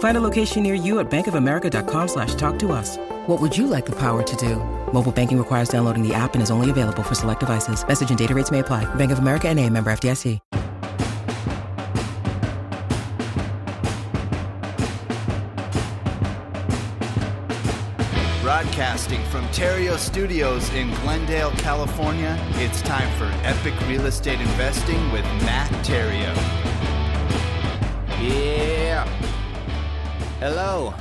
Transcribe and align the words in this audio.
Find 0.00 0.16
a 0.16 0.20
location 0.20 0.62
near 0.62 0.74
you 0.74 0.98
at 0.98 1.10
bankofamerica.com 1.10 2.08
slash 2.08 2.34
talk 2.34 2.58
to 2.60 2.72
us. 2.72 2.96
What 3.26 3.38
would 3.38 3.56
you 3.56 3.66
like 3.66 3.84
the 3.84 3.96
power 3.96 4.22
to 4.22 4.36
do? 4.36 4.56
Mobile 4.92 5.12
banking 5.12 5.38
requires 5.38 5.68
downloading 5.68 6.06
the 6.06 6.14
app 6.14 6.32
and 6.34 6.42
is 6.42 6.50
only 6.50 6.70
available 6.70 7.02
for 7.02 7.14
select 7.14 7.40
devices. 7.40 7.86
Message 7.86 8.08
and 8.08 8.18
data 8.18 8.34
rates 8.34 8.50
may 8.50 8.60
apply. 8.60 8.92
Bank 8.96 9.12
of 9.12 9.18
America 9.18 9.48
and 9.48 9.60
a 9.60 9.68
member 9.68 9.92
FDIC. 9.92 10.40
Broadcasting 18.42 19.22
from 19.26 19.44
Theriot 19.48 19.98
Studios 19.98 20.72
in 20.72 20.90
Glendale, 21.02 21.50
California, 21.52 22.38
it's 22.54 22.80
time 22.82 23.10
for 23.18 23.30
Epic 23.46 23.74
Real 23.86 24.06
Estate 24.06 24.40
Investing 24.40 25.12
with 25.12 25.24
Matt 25.44 25.70
Theriot. 25.84 26.36
Yeah. 28.20 29.19
Hello. 30.40 30.94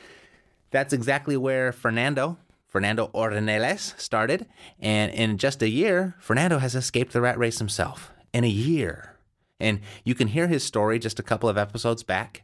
that's 0.71 0.93
exactly 0.93 1.37
where 1.37 1.71
Fernando 1.71 2.37
Fernando 2.67 3.09
Ornelas 3.13 3.97
started, 3.97 4.47
and 4.79 5.11
in 5.13 5.37
just 5.37 5.61
a 5.61 5.69
year, 5.69 6.15
Fernando 6.19 6.57
has 6.57 6.75
escaped 6.75 7.13
the 7.13 7.21
rat 7.21 7.37
race 7.37 7.59
himself. 7.59 8.11
In 8.33 8.43
a 8.43 8.49
year. 8.49 9.15
And 9.61 9.79
you 10.03 10.13
can 10.13 10.27
hear 10.27 10.47
his 10.47 10.63
story 10.63 10.99
just 10.99 11.17
a 11.17 11.23
couple 11.23 11.47
of 11.47 11.57
episodes 11.57 12.03
back, 12.03 12.43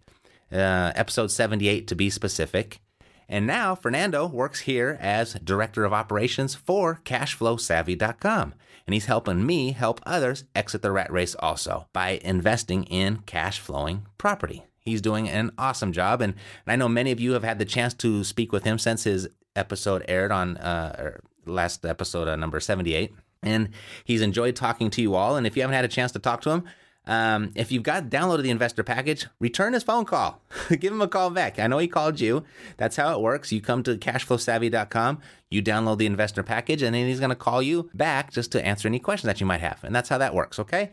uh, 0.49 0.93
episode 0.95 1.31
78 1.31 1.85
to 1.87 1.95
be 1.95 2.09
specific. 2.09 2.79
And 3.27 3.45
now 3.45 3.75
Fernando 3.75 4.25
works 4.25 4.61
here 4.61 4.97
as 5.01 5.33
Director 5.35 5.83
of 5.83 5.93
Operations 5.93 6.55
for 6.55 7.01
CashflowSavvy.com. 7.03 8.53
And 8.87 8.93
he's 8.93 9.05
helping 9.05 9.45
me 9.45 9.71
help 9.71 10.01
others 10.05 10.45
exit 10.55 10.81
the 10.81 10.91
rat 10.91 11.11
race 11.11 11.35
also 11.39 11.87
by 11.93 12.19
investing 12.23 12.83
in 12.85 13.17
cash 13.25 13.59
flowing 13.59 14.05
property. 14.17 14.65
He's 14.81 15.01
doing 15.01 15.29
an 15.29 15.51
awesome 15.57 15.91
job. 15.91 16.21
And, 16.21 16.33
and 16.65 16.73
I 16.73 16.75
know 16.75 16.89
many 16.89 17.11
of 17.11 17.19
you 17.19 17.33
have 17.33 17.43
had 17.43 17.59
the 17.59 17.65
chance 17.65 17.93
to 17.95 18.23
speak 18.23 18.51
with 18.51 18.63
him 18.63 18.77
since 18.77 19.03
his 19.03 19.29
episode 19.55 20.03
aired 20.07 20.31
on 20.31 20.57
uh, 20.57 21.17
last 21.45 21.85
episode, 21.85 22.27
uh, 22.27 22.35
number 22.35 22.59
78. 22.59 23.13
And 23.43 23.69
he's 24.05 24.21
enjoyed 24.21 24.55
talking 24.55 24.89
to 24.91 25.01
you 25.01 25.15
all. 25.15 25.35
And 25.35 25.47
if 25.47 25.55
you 25.55 25.61
haven't 25.63 25.75
had 25.75 25.85
a 25.85 25.89
chance 25.89 26.11
to 26.13 26.19
talk 26.19 26.41
to 26.41 26.51
him, 26.51 26.63
um, 27.07 27.51
if 27.55 27.71
you've 27.71 27.83
got 27.83 28.09
downloaded 28.09 28.43
the 28.43 28.51
investor 28.51 28.83
package, 28.83 29.25
return 29.39 29.73
his 29.73 29.81
phone 29.81 30.05
call. 30.05 30.41
Give 30.69 30.93
him 30.93 31.01
a 31.01 31.07
call 31.07 31.31
back. 31.31 31.59
I 31.59 31.65
know 31.65 31.79
he 31.79 31.87
called 31.87 32.19
you. 32.19 32.43
That's 32.77 32.95
how 32.95 33.15
it 33.15 33.21
works. 33.21 33.51
You 33.51 33.59
come 33.59 33.81
to 33.83 33.97
cashflowsavvy.com, 33.97 35.19
you 35.49 35.63
download 35.63 35.97
the 35.97 36.05
investor 36.05 36.43
package, 36.43 36.83
and 36.83 36.93
then 36.93 37.07
he's 37.07 37.19
going 37.19 37.29
to 37.29 37.35
call 37.35 37.61
you 37.61 37.89
back 37.95 38.31
just 38.31 38.51
to 38.51 38.65
answer 38.65 38.87
any 38.87 38.99
questions 38.99 39.27
that 39.27 39.39
you 39.41 39.47
might 39.47 39.61
have. 39.61 39.83
And 39.83 39.95
that's 39.95 40.09
how 40.09 40.19
that 40.19 40.35
works, 40.35 40.59
okay? 40.59 40.91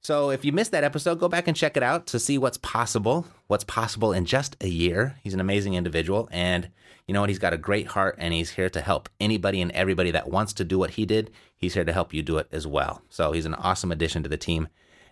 So 0.00 0.30
if 0.30 0.44
you 0.44 0.52
missed 0.52 0.70
that 0.72 0.84
episode, 0.84 1.18
go 1.18 1.28
back 1.28 1.48
and 1.48 1.56
check 1.56 1.76
it 1.76 1.82
out 1.82 2.06
to 2.08 2.18
see 2.18 2.38
what's 2.38 2.58
possible, 2.58 3.26
what's 3.46 3.64
possible 3.64 4.12
in 4.12 4.24
just 4.24 4.56
a 4.60 4.68
year. 4.68 5.16
He's 5.22 5.34
an 5.34 5.40
amazing 5.40 5.74
individual 5.74 6.28
and 6.32 6.70
you 7.06 7.14
know 7.14 7.20
what? 7.20 7.30
He's 7.30 7.38
got 7.38 7.54
a 7.54 7.58
great 7.58 7.88
heart 7.88 8.16
and 8.18 8.34
he's 8.34 8.50
here 8.50 8.68
to 8.70 8.80
help 8.80 9.08
anybody 9.18 9.60
and 9.62 9.72
everybody 9.72 10.10
that 10.10 10.28
wants 10.28 10.52
to 10.54 10.64
do 10.64 10.78
what 10.78 10.90
he 10.90 11.06
did. 11.06 11.30
He's 11.56 11.74
here 11.74 11.84
to 11.84 11.92
help 11.92 12.12
you 12.12 12.22
do 12.22 12.36
it 12.36 12.48
as 12.52 12.66
well. 12.66 13.02
So 13.08 13.32
he's 13.32 13.46
an 13.46 13.54
awesome 13.54 13.90
addition 13.90 14.22
to 14.22 14.28
the 14.28 14.36
team 14.36 14.68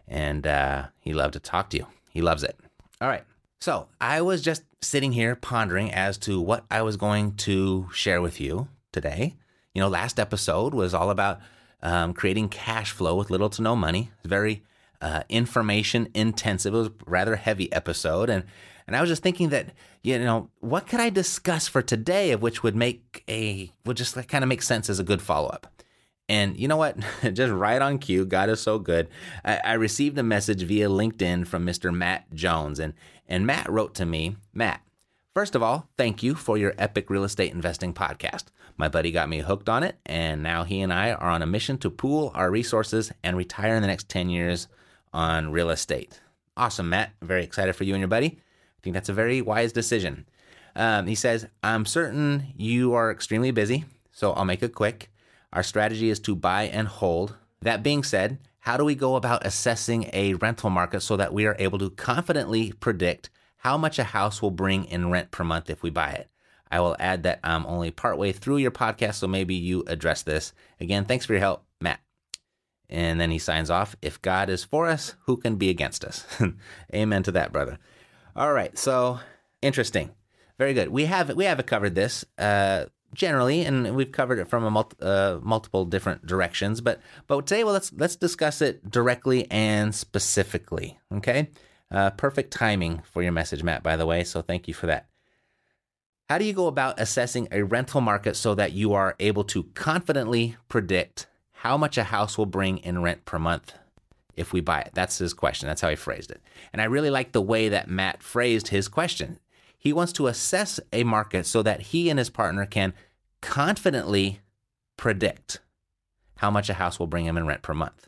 and 0.06 0.47
uh, 0.47 0.87
he 1.00 1.15
loved 1.15 1.32
to 1.35 1.41
talk 1.41 1.71
to 1.71 1.79
you. 1.79 1.87
He 2.11 2.21
loves 2.21 2.44
it. 2.44 2.59
All 3.00 3.09
right. 3.09 3.25
So 3.61 3.89
I 4.00 4.21
was 4.21 4.43
just 4.43 4.62
sitting 4.82 5.12
here 5.12 5.35
pondering 5.35 5.91
as 5.91 6.19
to 6.19 6.41
what 6.41 6.65
I 6.71 6.82
was 6.82 6.97
going 6.97 7.35
to 7.37 7.89
share 7.93 8.21
with 8.21 8.41
you 8.41 8.69
today. 8.93 9.35
You 9.75 9.81
know, 9.81 9.89
last 9.89 10.21
episode 10.21 10.75
was 10.75 10.94
all 10.94 11.11
about 11.11 11.41
um, 11.82 12.12
creating 12.15 12.50
cash 12.50 12.93
flow 12.93 13.15
with 13.17 13.31
little 13.31 13.50
to 13.50 13.62
no 13.62 13.75
money. 13.75 14.11
It's 14.19 14.29
very 14.29 14.62
uh, 15.00 15.22
information 15.28 16.08
intensive. 16.14 16.75
It 16.75 16.78
was 16.78 16.90
rather 17.06 17.37
heavy 17.37 17.72
episode, 17.72 18.31
and 18.31 18.44
and 18.87 18.94
I 18.94 19.00
was 19.00 19.10
just 19.10 19.22
thinking 19.22 19.48
that 19.50 19.70
you 20.02 20.19
know 20.19 20.50
what 20.60 20.87
could 20.87 21.00
I 21.00 21.10
discuss 21.10 21.69
for 21.69 21.82
today, 21.82 22.32
of 22.32 22.43
which 22.43 22.62
would 22.62 22.76
make 22.76 23.25
a 23.28 23.72
would 23.84 23.96
just 23.96 24.14
kind 24.28 24.44
of 24.44 24.48
make 24.48 24.62
sense 24.62 24.88
as 24.88 24.98
a 24.98 25.04
good 25.04 25.22
follow 25.22 25.48
up. 25.48 25.66
And 26.28 26.58
you 26.58 26.66
know 26.66 26.76
what? 26.76 26.96
Just 27.32 27.52
right 27.52 27.81
on 27.81 27.98
cue. 27.98 28.25
God 28.25 28.48
is 28.48 28.60
so 28.60 28.81
good. 28.81 29.08
I, 29.44 29.60
I, 29.64 29.72
received 29.75 30.19
a 30.19 30.25
message 30.25 30.62
via 30.64 30.88
LinkedIn 30.88 31.46
from 31.46 31.64
Mr. 31.64 31.94
Matt 31.94 32.32
Jones, 32.34 32.81
and 32.81 32.94
and 33.28 33.46
Matt 33.46 33.70
wrote 33.70 33.94
to 33.94 34.06
me, 34.06 34.37
Matt. 34.52 34.81
First 35.34 35.54
of 35.54 35.62
all, 35.62 35.88
thank 35.98 36.22
you 36.22 36.34
for 36.34 36.56
your 36.56 36.75
epic 36.78 37.10
real 37.10 37.22
estate 37.22 37.52
investing 37.52 37.93
podcast. 37.93 38.44
My 38.78 38.88
buddy 38.88 39.10
got 39.10 39.28
me 39.28 39.40
hooked 39.40 39.69
on 39.69 39.82
it, 39.82 39.98
and 40.04 40.43
now 40.43 40.64
he 40.64 40.81
and 40.81 40.93
I 40.93 41.12
are 41.12 41.31
on 41.31 41.43
a 41.43 41.46
mission 41.46 41.78
to 41.78 41.90
pool 41.90 42.32
our 42.34 42.50
resources 42.50 43.12
and 43.22 43.37
retire 43.37 43.76
in 43.76 43.82
the 43.82 43.88
next 43.88 44.08
10 44.08 44.31
years 44.31 44.66
on 45.17 45.51
real 45.51 45.71
estate. 45.71 46.21
Awesome, 46.59 46.91
Matt. 46.91 47.13
Very 47.23 47.43
excited 47.43 47.75
for 47.75 47.85
you 47.85 47.95
and 47.95 48.01
your 48.01 48.09
buddy. 48.09 48.27
I 48.29 48.81
think 48.83 48.95
that's 48.95 49.09
a 49.09 49.15
very 49.15 49.41
wise 49.41 49.73
decision. 49.73 50.27
Um, 50.77 51.07
he 51.07 51.15
says, 51.15 51.47
I'm 51.63 51.87
certain 51.87 52.53
you 52.55 52.93
are 52.93 53.11
extremely 53.11 53.51
busy, 53.51 53.87
so 54.13 54.33
I'll 54.35 54.45
make 54.45 54.63
it 54.63 54.75
quick. 54.75 55.11
Our 55.55 55.63
strategy 55.63 56.11
is 56.11 56.21
to 56.21 56.37
buy 56.37 56.65
and 56.65 56.87
hold. 56.87 57.35
That 57.63 57.83
being 57.83 58.05
said, 58.05 58.39
how 58.61 58.77
do 58.77 58.85
we 58.85 58.95
go 58.95 59.17
about 59.17 59.47
assessing 59.47 60.11
a 60.13 60.35
rental 60.35 60.69
market 60.69 61.01
so 61.01 61.17
that 61.17 61.33
we 61.33 61.47
are 61.47 61.57
able 61.59 61.79
to 61.79 61.91
confidently 61.91 62.73
predict 62.73 63.31
how 63.57 63.79
much 63.79 63.99
a 63.99 64.05
house 64.05 64.43
will 64.43 64.51
bring 64.51 64.85
in 64.85 65.11
rent 65.11 65.31
per 65.31 65.45
month 65.45 65.71
if 65.71 65.83
we 65.83 65.91
buy 65.91 66.11
it. 66.11 66.29
I 66.71 66.81
will 66.81 66.97
add 66.99 67.23
that 67.23 67.41
I'm 67.43 67.65
only 67.67 67.91
partway 67.91 68.33
through 68.33 68.59
your 68.59 68.71
podcast, 68.71 69.15
so 69.15 69.27
maybe 69.27 69.55
you 69.55 69.83
address 69.87 70.23
this. 70.23 70.53
Again, 70.79 71.05
thanks 71.05 71.25
for 71.25 71.33
your 71.33 71.41
help. 71.41 71.66
And 72.88 73.21
then 73.21 73.31
he 73.31 73.38
signs 73.38 73.71
off 73.71 73.97
If 74.00 74.23
God 74.23 74.49
is 74.49 74.65
for 74.65 74.87
us, 74.87 75.15
who 75.25 75.37
can 75.37 75.56
be 75.56 75.71
against 75.71 76.05
us? 76.05 76.25
Amen 76.94 77.23
to 77.25 77.33
that, 77.33 77.53
brother. 77.53 77.79
All 78.35 78.53
right, 78.53 78.77
so 78.79 79.21
interesting. 79.62 80.11
Very 80.59 80.75
good. 80.75 80.88
We 80.88 81.06
have 81.06 81.35
we 81.35 81.44
have 81.44 81.65
covered 81.67 81.94
this 81.94 82.25
uh, 82.38 82.87
generally, 83.12 83.62
and 83.62 83.94
we've 83.94 84.12
covered 84.12 84.38
it 84.38 84.49
from 84.49 84.65
a 84.65 84.71
multi, 84.71 84.97
uh, 85.00 85.38
multiple 85.43 85.85
different 85.85 86.27
directions. 86.27 86.81
But 86.81 87.00
but 87.27 87.47
today, 87.47 87.65
well, 87.65 87.75
let's 87.75 87.93
let's 87.93 88.17
discuss 88.17 88.62
it 88.62 88.91
directly 88.91 89.50
and 89.50 89.94
specifically. 89.94 90.99
Okay. 91.12 91.50
Uh, 91.91 92.11
perfect 92.11 92.53
timing 92.53 93.03
for 93.12 93.23
your 93.23 93.32
message, 93.32 93.62
Matt, 93.62 93.82
by 93.82 93.97
the 93.97 94.06
way. 94.06 94.25
So 94.25 94.43
thank 94.43 94.67
you 94.67 94.75
for 94.75 94.87
that. 94.87 95.06
How 96.29 96.39
do 96.39 96.44
you 96.44 96.53
go 96.53 96.67
about 96.67 96.99
assessing 96.99 97.47
a 97.53 97.62
rental 97.62 98.00
market 98.00 98.35
so 98.35 98.55
that 98.56 98.73
you 98.73 98.94
are 98.94 99.15
able 99.21 99.44
to 99.44 99.65
confidently 99.75 100.56
predict 100.69 101.29
how 101.67 101.77
much 101.77 101.99
a 101.99 102.05
house 102.05 102.39
will 102.39 102.47
bring 102.47 102.79
in 102.79 103.03
rent 103.03 103.25
per 103.25 103.41
month 103.41 103.75
if 104.37 104.53
we 104.53 104.61
buy 104.61 104.79
it? 104.83 104.93
That's 104.95 105.19
his 105.19 105.35
question. 105.35 105.67
That's 105.67 105.81
how 105.81 105.89
he 105.89 105.97
phrased 105.97 106.31
it. 106.31 106.41
And 106.73 106.81
I 106.81 106.85
really 106.85 107.11
like 107.11 107.33
the 107.33 107.43
way 107.43 107.69
that 107.69 107.91
Matt 107.91 108.23
phrased 108.23 108.69
his 108.69 108.87
question. 108.87 109.41
He 109.77 109.93
wants 109.93 110.13
to 110.13 110.29
assess 110.29 110.79
a 110.93 111.03
market 111.03 111.45
so 111.45 111.65
that 111.65 111.81
he 111.81 112.09
and 112.09 112.21
his 112.21 112.31
partner 112.31 112.67
can 112.67 112.95
confidently 113.41 114.43
predict 114.97 115.59
how 116.37 116.53
much 116.53 116.71
a 116.71 116.75
house 116.75 117.01
will 117.01 117.09
bring 117.09 117.25
him 117.25 117.37
in 117.37 117.49
rent 117.49 117.63
per 117.63 117.75
month. 117.75 118.07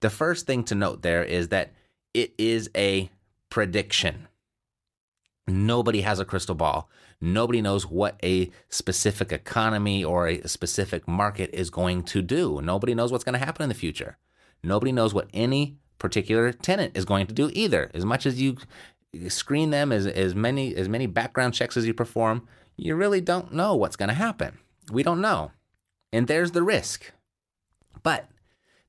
The 0.00 0.10
first 0.10 0.44
thing 0.48 0.64
to 0.64 0.74
note 0.74 1.02
there 1.02 1.22
is 1.22 1.48
that 1.50 1.72
it 2.14 2.34
is 2.36 2.68
a 2.76 3.10
prediction. 3.48 4.26
Nobody 5.46 6.00
has 6.00 6.18
a 6.18 6.24
crystal 6.24 6.56
ball. 6.56 6.90
Nobody 7.20 7.60
knows 7.60 7.86
what 7.86 8.18
a 8.22 8.50
specific 8.68 9.32
economy 9.32 10.04
or 10.04 10.28
a 10.28 10.46
specific 10.46 11.08
market 11.08 11.50
is 11.52 11.70
going 11.70 12.04
to 12.04 12.22
do. 12.22 12.60
Nobody 12.62 12.94
knows 12.94 13.10
what's 13.10 13.24
going 13.24 13.38
to 13.38 13.44
happen 13.44 13.64
in 13.64 13.68
the 13.68 13.74
future. 13.74 14.18
Nobody 14.62 14.92
knows 14.92 15.12
what 15.12 15.28
any 15.34 15.78
particular 15.98 16.52
tenant 16.52 16.96
is 16.96 17.04
going 17.04 17.26
to 17.26 17.34
do 17.34 17.50
either. 17.52 17.90
As 17.92 18.04
much 18.04 18.24
as 18.24 18.40
you 18.40 18.56
screen 19.28 19.70
them, 19.70 19.90
as, 19.90 20.06
as 20.06 20.34
many 20.34 20.74
as 20.76 20.88
many 20.88 21.06
background 21.06 21.54
checks 21.54 21.76
as 21.76 21.86
you 21.86 21.94
perform, 21.94 22.46
you 22.76 22.94
really 22.94 23.20
don't 23.20 23.52
know 23.52 23.74
what's 23.74 23.96
going 23.96 24.08
to 24.08 24.14
happen. 24.14 24.58
We 24.92 25.02
don't 25.02 25.20
know. 25.20 25.50
And 26.12 26.28
there's 26.28 26.52
the 26.52 26.62
risk. 26.62 27.12
But 28.02 28.28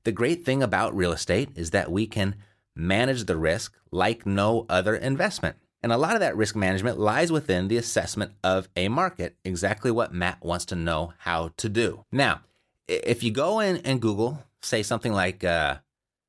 the 0.04 0.12
great 0.12 0.44
thing 0.44 0.62
about 0.62 0.96
real 0.96 1.12
estate 1.12 1.50
is 1.56 1.70
that 1.70 1.90
we 1.90 2.06
can 2.06 2.36
manage 2.76 3.24
the 3.24 3.36
risk 3.36 3.76
like 3.90 4.24
no 4.24 4.66
other 4.68 4.94
investment. 4.94 5.56
And 5.82 5.92
a 5.92 5.96
lot 5.96 6.14
of 6.14 6.20
that 6.20 6.36
risk 6.36 6.54
management 6.54 6.98
lies 6.98 7.32
within 7.32 7.68
the 7.68 7.76
assessment 7.76 8.32
of 8.44 8.68
a 8.76 8.88
market, 8.88 9.36
exactly 9.44 9.90
what 9.90 10.12
Matt 10.12 10.44
wants 10.44 10.66
to 10.66 10.76
know 10.76 11.14
how 11.18 11.52
to 11.56 11.68
do. 11.68 12.04
Now, 12.12 12.42
if 12.86 13.22
you 13.22 13.30
go 13.30 13.60
in 13.60 13.78
and 13.78 14.00
Google, 14.00 14.44
say 14.62 14.82
something 14.82 15.12
like 15.12 15.42
uh, 15.42 15.78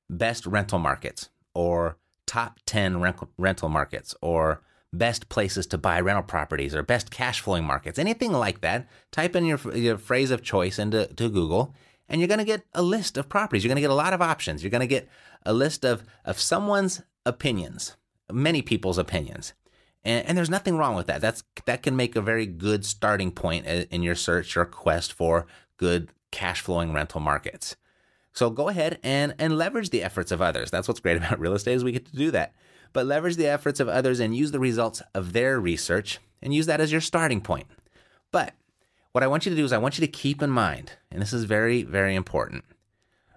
best 0.10 0.46
rental 0.46 0.80
markets 0.80 1.30
or 1.54 1.98
top 2.26 2.60
10 2.66 3.02
rental 3.38 3.70
markets 3.70 4.16
or 4.22 4.62
best 4.94 5.28
places 5.28 5.68
to 5.68 5.78
buy 5.78 6.00
rental 6.00 6.24
properties 6.24 6.74
or 6.74 6.84
best 6.84 7.12
cash 7.12 7.42
flowing 7.42 7.66
markets, 7.66 8.00
anything 8.00 8.32
like 8.32 8.62
that, 8.62 8.88
type 9.12 9.36
in 9.36 9.46
your, 9.46 9.60
your 9.76 9.98
phrase 9.98 10.32
of 10.32 10.42
choice 10.42 10.80
into 10.80 11.08
to 11.08 11.30
Google 11.30 11.76
and 12.12 12.20
you're 12.20 12.28
going 12.28 12.40
to 12.40 12.46
get 12.46 12.66
a 12.74 12.82
list 12.82 13.18
of 13.18 13.30
properties. 13.30 13.64
You're 13.64 13.70
going 13.70 13.78
to 13.78 13.82
get 13.82 13.90
a 13.90 13.96
lot 13.96 14.14
of 14.14 14.22
options. 14.22 14.62
You're 14.62 14.70
going 14.70 14.82
to 14.82 14.88
get 14.88 15.08
a 15.46 15.54
list 15.54 15.86
of, 15.86 16.04
of 16.26 16.40
someone's 16.40 17.02
opinions, 17.26 17.96
many 18.34 18.62
people's 18.62 18.98
opinions. 18.98 19.54
And, 20.04 20.26
and, 20.26 20.38
there's 20.38 20.50
nothing 20.50 20.78
wrong 20.78 20.96
with 20.96 21.06
that. 21.08 21.22
That's 21.22 21.44
that 21.66 21.84
can 21.84 21.96
make 21.96 22.16
a 22.16 22.22
very 22.22 22.48
good 22.48 22.86
starting 22.86 23.32
point 23.32 23.68
in 23.68 24.02
your 24.02 24.16
search 24.16 24.58
or 24.58 24.66
quest 24.66 25.14
for 25.14 25.46
good 25.78 26.10
cash 26.32 26.62
flowing 26.62 26.92
rental 26.92 27.22
markets. 27.22 27.76
So 28.34 28.50
go 28.50 28.70
ahead 28.70 29.00
and 29.04 29.36
and 29.38 29.58
leverage 29.58 29.92
the 29.92 30.02
efforts 30.02 30.32
of 30.32 30.42
others. 30.42 30.72
That's 30.72 30.88
what's 30.88 31.00
great 31.00 31.18
about 31.24 31.40
real 31.40 31.54
estate 31.54 31.74
is 31.74 31.84
we 31.84 31.92
get 31.92 32.06
to 32.08 32.16
do 32.16 32.32
that. 32.32 32.54
But 32.94 33.06
leverage 33.06 33.36
the 33.36 33.48
efforts 33.48 33.80
of 33.80 33.88
others 33.88 34.20
and 34.20 34.36
use 34.36 34.52
the 34.52 34.60
results 34.60 35.02
of 35.14 35.34
their 35.34 35.60
research 35.60 36.20
and 36.42 36.54
use 36.54 36.66
that 36.66 36.82
as 36.82 36.92
your 36.92 37.02
starting 37.02 37.42
point. 37.42 37.68
But 38.32 38.54
what 39.12 39.24
I 39.24 39.28
want 39.28 39.46
you 39.46 39.50
to 39.50 39.56
do 39.56 39.66
is 39.66 39.74
I 39.74 39.78
want 39.78 39.98
you 39.98 40.06
to 40.06 40.12
keep 40.12 40.42
in 40.42 40.50
mind, 40.50 40.94
and 41.12 41.22
this 41.22 41.34
is 41.34 41.44
very, 41.44 41.84
very 41.84 42.16
important, 42.16 42.64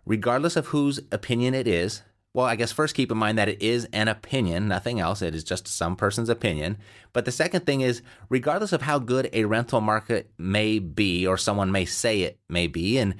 regardless 0.06 0.56
of 0.56 0.68
whose 0.68 1.00
opinion 1.10 1.54
it 1.54 1.66
is, 1.66 2.02
well, 2.34 2.46
I 2.46 2.56
guess 2.56 2.72
first 2.72 2.96
keep 2.96 3.12
in 3.12 3.16
mind 3.16 3.38
that 3.38 3.48
it 3.48 3.62
is 3.62 3.86
an 3.92 4.08
opinion, 4.08 4.66
nothing 4.66 4.98
else. 4.98 5.22
It 5.22 5.36
is 5.36 5.44
just 5.44 5.68
some 5.68 5.94
person's 5.94 6.28
opinion. 6.28 6.78
But 7.12 7.24
the 7.24 7.32
second 7.32 7.64
thing 7.64 7.80
is, 7.80 8.02
regardless 8.28 8.72
of 8.72 8.82
how 8.82 8.98
good 8.98 9.30
a 9.32 9.44
rental 9.44 9.80
market 9.80 10.30
may 10.36 10.80
be, 10.80 11.24
or 11.26 11.38
someone 11.38 11.70
may 11.70 11.84
say 11.84 12.22
it 12.22 12.40
may 12.48 12.66
be, 12.66 12.98
and 12.98 13.14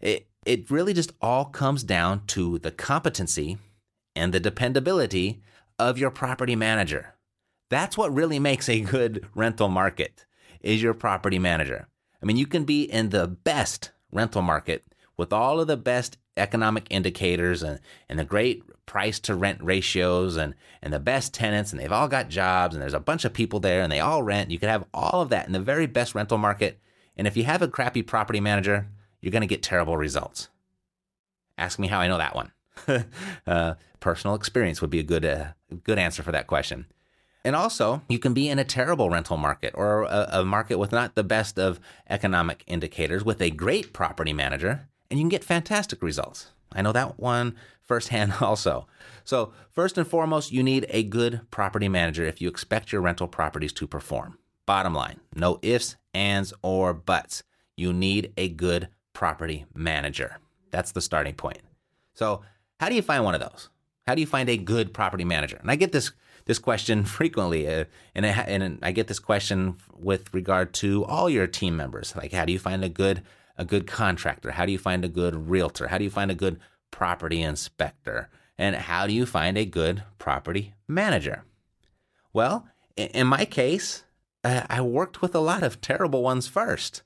it, 0.00 0.26
it 0.44 0.68
really 0.68 0.92
just 0.92 1.12
all 1.22 1.44
comes 1.44 1.84
down 1.84 2.26
to 2.26 2.58
the 2.58 2.72
competency 2.72 3.58
and 4.16 4.34
the 4.34 4.40
dependability 4.40 5.40
of 5.78 5.96
your 5.96 6.10
property 6.10 6.56
manager. 6.56 7.14
That's 7.70 7.96
what 7.96 8.14
really 8.14 8.40
makes 8.40 8.68
a 8.68 8.80
good 8.80 9.26
rental 9.34 9.68
market 9.68 10.26
is 10.60 10.82
your 10.82 10.94
property 10.94 11.38
manager. 11.38 11.86
I 12.20 12.26
mean, 12.26 12.36
you 12.36 12.46
can 12.46 12.64
be 12.64 12.82
in 12.82 13.10
the 13.10 13.28
best 13.28 13.92
rental 14.10 14.42
market 14.42 14.84
with 15.16 15.32
all 15.32 15.60
of 15.60 15.68
the 15.68 15.76
best 15.76 16.18
economic 16.36 16.86
indicators 16.90 17.62
and, 17.62 17.80
and 18.08 18.18
the 18.18 18.24
great 18.24 18.62
price 18.86 19.18
to 19.20 19.34
rent 19.34 19.58
ratios 19.62 20.36
and, 20.36 20.54
and 20.80 20.92
the 20.92 21.00
best 21.00 21.34
tenants, 21.34 21.72
and 21.72 21.80
they've 21.80 21.92
all 21.92 22.08
got 22.08 22.28
jobs, 22.28 22.74
and 22.74 22.82
there's 22.82 22.94
a 22.94 23.00
bunch 23.00 23.24
of 23.24 23.32
people 23.32 23.60
there, 23.60 23.82
and 23.82 23.90
they 23.90 24.00
all 24.00 24.22
rent. 24.22 24.50
You 24.50 24.58
could 24.58 24.68
have 24.68 24.84
all 24.94 25.20
of 25.20 25.28
that 25.30 25.46
in 25.46 25.52
the 25.52 25.60
very 25.60 25.86
best 25.86 26.14
rental 26.14 26.38
market. 26.38 26.78
And 27.16 27.26
if 27.26 27.36
you 27.36 27.44
have 27.44 27.62
a 27.62 27.68
crappy 27.68 28.02
property 28.02 28.40
manager, 28.40 28.88
you're 29.20 29.32
going 29.32 29.42
to 29.42 29.46
get 29.46 29.62
terrible 29.62 29.96
results. 29.96 30.48
Ask 31.58 31.78
me 31.78 31.88
how 31.88 32.00
I 32.00 32.08
know 32.08 32.18
that 32.18 32.34
one. 32.34 32.52
uh, 33.46 33.74
personal 34.00 34.36
experience 34.36 34.80
would 34.80 34.90
be 34.90 35.00
a 35.00 35.04
good, 35.04 35.24
uh, 35.24 35.48
good 35.82 35.98
answer 35.98 36.22
for 36.22 36.32
that 36.32 36.46
question. 36.46 36.86
And 37.44 37.54
also, 37.54 38.02
you 38.08 38.18
can 38.18 38.34
be 38.34 38.48
in 38.48 38.58
a 38.58 38.64
terrible 38.64 39.08
rental 39.08 39.36
market 39.36 39.72
or 39.76 40.02
a, 40.02 40.28
a, 40.32 40.44
market 40.44 40.78
with 40.78 40.90
not 40.90 41.14
the 41.14 41.22
best 41.22 41.60
of 41.60 41.78
economic 42.10 42.64
indicators 42.66 43.24
with 43.24 43.40
a 43.40 43.50
great 43.50 43.92
property 43.92 44.32
manager, 44.32 44.88
and 45.10 45.18
you 45.18 45.24
can 45.24 45.28
get 45.30 45.44
fantastic 45.44 46.02
results. 46.02 46.50
I 46.72 46.82
know 46.82 46.92
that 46.92 47.18
one 47.18 47.56
firsthand 47.82 48.34
also. 48.40 48.86
So, 49.24 49.52
first 49.70 49.98
and 49.98 50.06
foremost, 50.06 50.52
you 50.52 50.62
need 50.62 50.86
a 50.90 51.02
good 51.02 51.40
property 51.50 51.88
manager 51.88 52.24
if 52.24 52.40
you 52.40 52.48
expect 52.48 52.92
your 52.92 53.00
rental 53.00 53.28
properties 53.28 53.72
to 53.74 53.86
perform. 53.86 54.38
Bottom 54.66 54.94
line 54.94 55.20
no 55.34 55.58
ifs, 55.62 55.96
ands, 56.14 56.52
or 56.62 56.92
buts. 56.92 57.42
You 57.76 57.92
need 57.92 58.32
a 58.36 58.48
good 58.48 58.88
property 59.12 59.66
manager. 59.74 60.38
That's 60.70 60.92
the 60.92 61.00
starting 61.00 61.34
point. 61.34 61.60
So, 62.14 62.42
how 62.80 62.88
do 62.88 62.94
you 62.94 63.02
find 63.02 63.24
one 63.24 63.34
of 63.34 63.40
those? 63.40 63.68
How 64.06 64.14
do 64.14 64.20
you 64.20 64.26
find 64.26 64.48
a 64.48 64.56
good 64.56 64.92
property 64.92 65.24
manager? 65.24 65.56
And 65.56 65.70
I 65.70 65.76
get 65.76 65.92
this 65.92 66.12
this 66.46 66.58
question 66.58 67.04
frequently, 67.18 67.68
uh, 67.68 67.84
and, 68.14 68.24
I, 68.24 68.28
and 68.28 68.78
I 68.82 68.92
get 68.92 69.08
this 69.08 69.18
question 69.18 69.76
with 69.92 70.32
regard 70.32 70.72
to 70.74 71.04
all 71.04 71.28
your 71.28 71.46
team 71.46 71.76
members. 71.76 72.14
Like, 72.16 72.32
how 72.32 72.44
do 72.44 72.52
you 72.52 72.58
find 72.58 72.84
a 72.84 72.88
good 72.88 73.22
a 73.58 73.64
good 73.64 73.86
contractor? 73.86 74.52
How 74.52 74.66
do 74.66 74.72
you 74.72 74.78
find 74.78 75.04
a 75.04 75.08
good 75.08 75.48
realtor? 75.48 75.88
How 75.88 75.98
do 75.98 76.04
you 76.04 76.10
find 76.10 76.30
a 76.30 76.34
good 76.34 76.58
property 76.90 77.42
inspector? 77.42 78.28
And 78.58 78.76
how 78.76 79.06
do 79.06 79.12
you 79.12 79.26
find 79.26 79.58
a 79.58 79.64
good 79.64 80.02
property 80.18 80.74
manager? 80.88 81.44
Well, 82.32 82.68
in 82.96 83.26
my 83.26 83.44
case, 83.44 84.04
I 84.44 84.80
worked 84.80 85.20
with 85.20 85.34
a 85.34 85.40
lot 85.40 85.62
of 85.62 85.80
terrible 85.80 86.22
ones 86.22 86.48
first. 86.48 87.02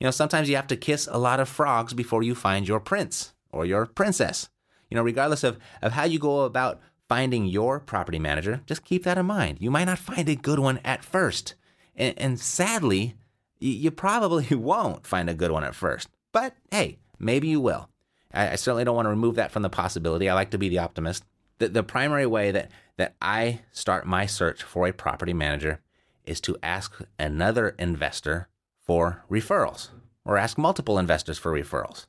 You 0.00 0.06
know, 0.06 0.10
sometimes 0.10 0.48
you 0.48 0.56
have 0.56 0.66
to 0.68 0.76
kiss 0.76 1.08
a 1.10 1.18
lot 1.18 1.40
of 1.40 1.48
frogs 1.48 1.92
before 1.92 2.22
you 2.22 2.34
find 2.34 2.66
your 2.66 2.80
prince 2.80 3.34
or 3.52 3.66
your 3.66 3.86
princess. 3.86 4.48
you 4.90 4.96
know, 4.96 5.02
regardless 5.02 5.44
of, 5.44 5.58
of 5.82 5.92
how 5.92 6.04
you 6.04 6.18
go 6.18 6.40
about 6.40 6.80
finding 7.08 7.46
your 7.46 7.80
property 7.80 8.18
manager, 8.18 8.60
just 8.66 8.84
keep 8.84 9.04
that 9.04 9.18
in 9.18 9.26
mind. 9.26 9.58
You 9.60 9.70
might 9.70 9.84
not 9.84 9.98
find 9.98 10.28
a 10.28 10.36
good 10.36 10.58
one 10.58 10.80
at 10.84 11.04
first. 11.04 11.54
And, 11.96 12.18
and 12.18 12.40
sadly, 12.40 13.14
you, 13.60 13.90
probably 13.90 14.46
won't 14.56 15.06
find 15.06 15.30
a 15.30 15.34
good 15.34 15.52
one 15.52 15.64
at 15.64 15.74
first. 15.74 16.08
But 16.32 16.54
hey, 16.70 16.98
maybe 17.18 17.48
you 17.48 17.60
will. 17.60 17.88
I, 18.32 18.50
I 18.50 18.56
certainly 18.56 18.84
don't 18.84 18.96
want 18.96 19.06
to 19.06 19.10
remove 19.10 19.36
that 19.36 19.52
from 19.52 19.62
the 19.62 19.70
possibility. 19.70 20.28
I 20.28 20.34
like 20.34 20.50
to 20.50 20.58
be 20.58 20.68
the 20.68 20.78
optimist. 20.78 21.24
The, 21.58 21.68
the 21.68 21.82
primary 21.82 22.26
way 22.26 22.50
that, 22.50 22.70
that 22.96 23.14
I 23.20 23.60
start 23.72 24.06
my 24.06 24.26
search 24.26 24.62
for 24.62 24.86
a 24.86 24.92
property 24.92 25.34
manager 25.34 25.80
is 26.24 26.40
to 26.42 26.56
ask 26.62 27.00
another 27.18 27.74
investor 27.78 28.48
for 28.82 29.24
referrals 29.30 29.88
or 30.24 30.36
ask 30.36 30.58
multiple 30.58 30.98
investors 30.98 31.38
for 31.38 31.52
referrals. 31.52 32.06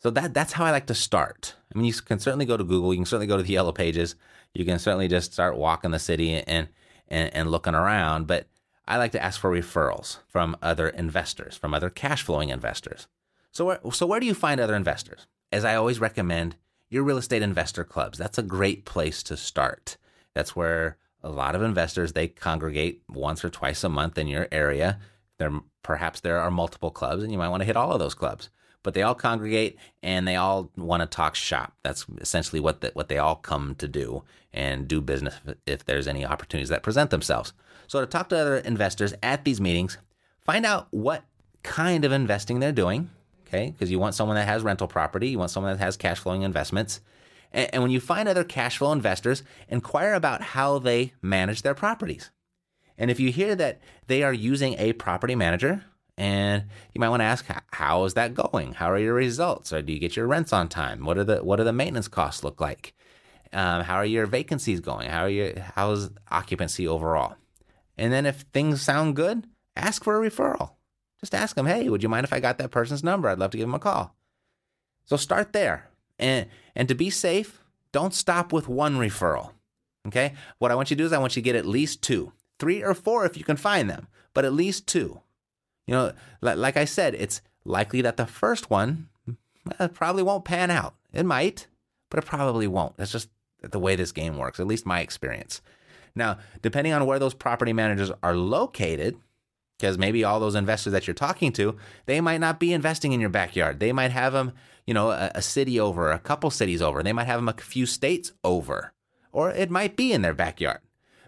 So 0.00 0.10
that 0.10 0.32
that's 0.32 0.52
how 0.52 0.64
I 0.64 0.70
like 0.70 0.86
to 0.86 0.94
start. 0.94 1.54
I 1.74 1.78
mean, 1.78 1.86
you 1.86 1.92
can 1.92 2.20
certainly 2.20 2.46
go 2.46 2.56
to 2.56 2.64
Google, 2.64 2.94
you 2.94 2.98
can 2.98 3.06
certainly 3.06 3.26
go 3.26 3.36
to 3.36 3.42
the 3.42 3.52
Yellow 3.52 3.72
Pages, 3.72 4.14
you 4.54 4.64
can 4.64 4.78
certainly 4.78 5.08
just 5.08 5.32
start 5.32 5.56
walking 5.56 5.90
the 5.90 5.98
city 5.98 6.34
and 6.34 6.68
and, 7.08 7.34
and 7.34 7.50
looking 7.50 7.74
around, 7.74 8.26
but 8.26 8.46
I 8.88 8.96
like 8.96 9.12
to 9.12 9.22
ask 9.22 9.38
for 9.38 9.52
referrals 9.52 10.18
from 10.26 10.56
other 10.62 10.88
investors, 10.88 11.56
from 11.56 11.74
other 11.74 11.90
cash 11.90 12.22
flowing 12.22 12.48
investors. 12.48 13.06
So 13.52 13.66
where, 13.66 13.80
so 13.92 14.06
where 14.06 14.18
do 14.18 14.26
you 14.26 14.34
find 14.34 14.60
other 14.60 14.74
investors? 14.74 15.26
As 15.52 15.64
I 15.64 15.76
always 15.76 16.00
recommend, 16.00 16.56
your 16.88 17.04
real 17.04 17.18
estate 17.18 17.42
investor 17.42 17.84
clubs. 17.84 18.16
That's 18.16 18.38
a 18.38 18.42
great 18.42 18.86
place 18.86 19.22
to 19.24 19.36
start. 19.36 19.98
That's 20.34 20.56
where 20.56 20.96
a 21.22 21.28
lot 21.28 21.54
of 21.54 21.62
investors 21.62 22.14
they 22.14 22.28
congregate 22.28 23.02
once 23.08 23.44
or 23.44 23.50
twice 23.50 23.84
a 23.84 23.90
month 23.90 24.16
in 24.16 24.26
your 24.26 24.48
area. 24.50 24.98
There 25.38 25.52
perhaps 25.82 26.20
there 26.20 26.38
are 26.38 26.50
multiple 26.50 26.90
clubs 26.90 27.22
and 27.22 27.30
you 27.30 27.38
might 27.38 27.50
want 27.50 27.60
to 27.60 27.66
hit 27.66 27.76
all 27.76 27.92
of 27.92 27.98
those 27.98 28.14
clubs 28.14 28.48
but 28.82 28.94
they 28.94 29.02
all 29.02 29.14
congregate 29.14 29.76
and 30.02 30.26
they 30.26 30.36
all 30.36 30.70
want 30.76 31.02
to 31.02 31.06
talk 31.06 31.34
shop. 31.34 31.74
That's 31.82 32.06
essentially 32.20 32.60
what 32.60 32.80
the, 32.80 32.90
what 32.94 33.08
they 33.08 33.18
all 33.18 33.36
come 33.36 33.74
to 33.76 33.88
do 33.88 34.22
and 34.52 34.88
do 34.88 35.00
business 35.00 35.34
if 35.66 35.84
there's 35.84 36.08
any 36.08 36.24
opportunities 36.24 36.68
that 36.70 36.82
present 36.82 37.10
themselves. 37.10 37.52
So 37.88 38.00
to 38.00 38.06
talk 38.06 38.28
to 38.28 38.38
other 38.38 38.58
investors 38.58 39.14
at 39.22 39.44
these 39.44 39.60
meetings, 39.60 39.98
find 40.40 40.64
out 40.64 40.86
what 40.90 41.24
kind 41.62 42.04
of 42.04 42.12
investing 42.12 42.60
they're 42.60 42.70
doing. 42.70 43.10
Okay, 43.46 43.70
because 43.70 43.90
you 43.90 43.98
want 43.98 44.14
someone 44.14 44.36
that 44.36 44.46
has 44.46 44.62
rental 44.62 44.86
property, 44.86 45.30
you 45.30 45.38
want 45.38 45.50
someone 45.50 45.72
that 45.72 45.82
has 45.82 45.96
cash 45.96 46.20
flowing 46.20 46.42
investments. 46.42 47.00
And, 47.50 47.70
and 47.72 47.82
when 47.82 47.90
you 47.90 47.98
find 47.98 48.28
other 48.28 48.44
cash 48.44 48.76
flow 48.76 48.92
investors, 48.92 49.42
inquire 49.68 50.12
about 50.12 50.42
how 50.42 50.78
they 50.78 51.14
manage 51.22 51.62
their 51.62 51.74
properties. 51.74 52.30
And 52.98 53.10
if 53.10 53.18
you 53.18 53.32
hear 53.32 53.54
that 53.54 53.80
they 54.06 54.22
are 54.22 54.34
using 54.34 54.74
a 54.78 54.92
property 54.92 55.34
manager, 55.34 55.84
and 56.18 56.64
you 56.92 57.00
might 57.00 57.08
want 57.08 57.20
to 57.20 57.24
ask 57.24 57.46
how 57.70 58.04
is 58.04 58.14
that 58.14 58.34
going 58.34 58.74
how 58.74 58.90
are 58.90 58.98
your 58.98 59.14
results 59.14 59.72
or 59.72 59.80
do 59.80 59.92
you 59.92 60.00
get 60.00 60.16
your 60.16 60.26
rents 60.26 60.52
on 60.52 60.68
time 60.68 61.04
what 61.04 61.16
are 61.16 61.22
the 61.22 61.44
what 61.44 61.60
are 61.60 61.64
the 61.64 61.72
maintenance 61.72 62.08
costs 62.08 62.42
look 62.42 62.60
like 62.60 62.92
um, 63.52 63.84
how 63.84 63.94
are 63.94 64.04
your 64.04 64.26
vacancies 64.26 64.80
going 64.80 65.08
how 65.08 65.22
are 65.22 65.28
your 65.28 65.52
how's 65.76 66.10
occupancy 66.30 66.88
overall 66.88 67.36
and 67.98 68.12
then 68.12 68.26
if 68.26 68.42
things 68.52 68.80
sound 68.80 69.16
good 69.16 69.46
ask 69.76 70.02
for 70.04 70.22
a 70.22 70.30
referral 70.30 70.72
just 71.20 71.34
ask 71.34 71.56
them 71.56 71.66
hey 71.66 71.88
would 71.88 72.02
you 72.02 72.08
mind 72.08 72.24
if 72.24 72.32
i 72.32 72.40
got 72.40 72.58
that 72.58 72.70
person's 72.70 73.04
number 73.04 73.28
i'd 73.28 73.38
love 73.38 73.50
to 73.50 73.58
give 73.58 73.66
them 73.66 73.74
a 73.74 73.78
call 73.78 74.14
so 75.04 75.16
start 75.16 75.52
there 75.52 75.88
and 76.18 76.46
and 76.74 76.88
to 76.88 76.94
be 76.94 77.10
safe 77.10 77.60
don't 77.92 78.14
stop 78.14 78.52
with 78.52 78.68
one 78.68 78.96
referral 78.96 79.52
okay 80.06 80.34
what 80.58 80.70
i 80.70 80.74
want 80.74 80.90
you 80.90 80.96
to 80.96 81.02
do 81.02 81.06
is 81.06 81.12
i 81.12 81.18
want 81.18 81.36
you 81.36 81.42
to 81.42 81.44
get 81.44 81.56
at 81.56 81.66
least 81.66 82.02
two 82.02 82.32
three 82.58 82.82
or 82.82 82.94
four 82.94 83.24
if 83.26 83.36
you 83.36 83.44
can 83.44 83.56
find 83.56 83.90
them 83.90 84.08
but 84.32 84.44
at 84.44 84.52
least 84.52 84.86
two 84.86 85.20
you 85.88 85.94
know, 85.94 86.12
like 86.42 86.76
I 86.76 86.84
said, 86.84 87.14
it's 87.14 87.40
likely 87.64 88.02
that 88.02 88.18
the 88.18 88.26
first 88.26 88.68
one 88.68 89.08
eh, 89.80 89.86
probably 89.86 90.22
won't 90.22 90.44
pan 90.44 90.70
out. 90.70 90.94
It 91.14 91.24
might, 91.24 91.66
but 92.10 92.22
it 92.22 92.26
probably 92.26 92.66
won't. 92.66 92.98
That's 92.98 93.10
just 93.10 93.30
the 93.62 93.78
way 93.78 93.96
this 93.96 94.12
game 94.12 94.36
works, 94.36 94.60
at 94.60 94.66
least 94.66 94.84
my 94.84 95.00
experience. 95.00 95.62
Now, 96.14 96.38
depending 96.62 96.92
on 96.92 97.06
where 97.06 97.18
those 97.18 97.34
property 97.34 97.72
managers 97.72 98.10
are 98.22 98.36
located, 98.36 99.16
because 99.78 99.96
maybe 99.98 100.24
all 100.24 100.40
those 100.40 100.54
investors 100.54 100.92
that 100.92 101.06
you're 101.06 101.14
talking 101.14 101.52
to, 101.52 101.76
they 102.06 102.20
might 102.20 102.40
not 102.40 102.58
be 102.58 102.72
investing 102.72 103.12
in 103.12 103.20
your 103.20 103.30
backyard. 103.30 103.78
They 103.78 103.92
might 103.92 104.10
have 104.10 104.32
them, 104.32 104.52
you 104.86 104.94
know, 104.94 105.10
a, 105.10 105.30
a 105.36 105.42
city 105.42 105.78
over, 105.78 106.10
a 106.10 106.18
couple 106.18 106.50
cities 106.50 106.82
over. 106.82 107.02
They 107.02 107.12
might 107.12 107.28
have 107.28 107.38
them 107.38 107.48
a 107.48 107.54
few 107.54 107.86
states 107.86 108.32
over, 108.42 108.92
or 109.30 109.50
it 109.50 109.70
might 109.70 109.96
be 109.96 110.12
in 110.12 110.22
their 110.22 110.34
backyard. 110.34 110.80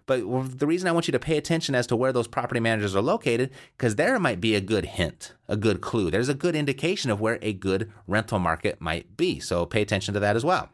But 0.06 0.58
the 0.58 0.66
reason 0.66 0.88
I 0.88 0.92
want 0.92 1.06
you 1.06 1.12
to 1.12 1.20
pay 1.20 1.36
attention 1.36 1.76
as 1.76 1.86
to 1.86 1.94
where 1.94 2.12
those 2.12 2.26
property 2.26 2.58
managers 2.58 2.96
are 2.96 3.02
located, 3.02 3.52
because 3.76 3.94
there 3.94 4.18
might 4.18 4.40
be 4.40 4.56
a 4.56 4.60
good 4.60 4.84
hint, 4.84 5.34
a 5.46 5.56
good 5.56 5.80
clue. 5.80 6.10
There's 6.10 6.28
a 6.28 6.34
good 6.34 6.56
indication 6.56 7.12
of 7.12 7.20
where 7.20 7.38
a 7.42 7.52
good 7.52 7.92
rental 8.08 8.40
market 8.40 8.80
might 8.80 9.16
be. 9.16 9.38
So 9.38 9.64
pay 9.64 9.82
attention 9.82 10.14
to 10.14 10.20
that 10.20 10.34
as 10.34 10.44
well. 10.44 10.70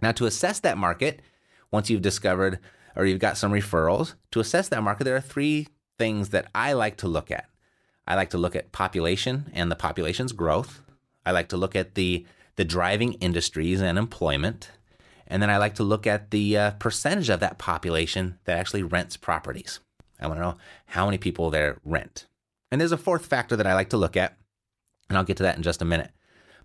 Now, 0.00 0.12
to 0.12 0.24
assess 0.24 0.60
that 0.60 0.78
market, 0.78 1.20
once 1.70 1.90
you've 1.90 2.00
discovered 2.00 2.58
or 2.96 3.04
you've 3.04 3.20
got 3.20 3.36
some 3.36 3.52
referrals, 3.52 4.14
to 4.32 4.40
assess 4.40 4.68
that 4.68 4.82
market, 4.82 5.04
there 5.04 5.16
are 5.16 5.20
three 5.20 5.68
things 5.98 6.30
that 6.30 6.48
I 6.54 6.72
like 6.72 6.96
to 6.98 7.08
look 7.08 7.30
at. 7.30 7.48
I 8.06 8.14
like 8.16 8.30
to 8.30 8.38
look 8.38 8.56
at 8.56 8.72
population 8.72 9.50
and 9.52 9.70
the 9.70 9.76
population's 9.76 10.32
growth. 10.32 10.82
I 11.24 11.30
like 11.30 11.48
to 11.50 11.56
look 11.56 11.76
at 11.76 11.94
the 11.94 12.26
the 12.56 12.64
driving 12.64 13.14
industries 13.14 13.80
and 13.80 13.96
employment. 13.96 14.70
And 15.26 15.40
then 15.40 15.48
I 15.48 15.56
like 15.56 15.76
to 15.76 15.82
look 15.82 16.06
at 16.06 16.30
the 16.30 16.58
uh, 16.58 16.70
percentage 16.72 17.30
of 17.30 17.40
that 17.40 17.56
population 17.56 18.38
that 18.44 18.58
actually 18.58 18.82
rents 18.82 19.16
properties. 19.16 19.80
I 20.20 20.26
want 20.26 20.38
to 20.38 20.42
know 20.42 20.56
how 20.86 21.06
many 21.06 21.16
people 21.16 21.48
there 21.48 21.78
rent. 21.84 22.26
And 22.70 22.80
there's 22.80 22.92
a 22.92 22.98
fourth 22.98 23.24
factor 23.24 23.56
that 23.56 23.66
I 23.66 23.74
like 23.74 23.88
to 23.90 23.96
look 23.96 24.16
at, 24.16 24.36
and 25.08 25.16
I'll 25.16 25.24
get 25.24 25.38
to 25.38 25.42
that 25.44 25.56
in 25.56 25.62
just 25.62 25.80
a 25.80 25.86
minute. 25.86 26.10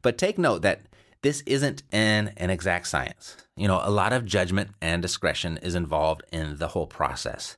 But 0.01 0.17
take 0.17 0.37
note 0.37 0.63
that 0.63 0.81
this 1.25 1.41
isn't 1.47 1.81
an, 1.91 2.31
an 2.37 2.49
exact 2.49 2.87
science. 2.87 3.35
You 3.57 3.67
know, 3.67 3.81
a 3.83 3.89
lot 3.89 4.13
of 4.13 4.25
judgment 4.25 4.69
and 4.79 5.01
discretion 5.01 5.57
is 5.57 5.73
involved 5.73 6.23
in 6.31 6.57
the 6.57 6.69
whole 6.69 6.87
process. 6.87 7.57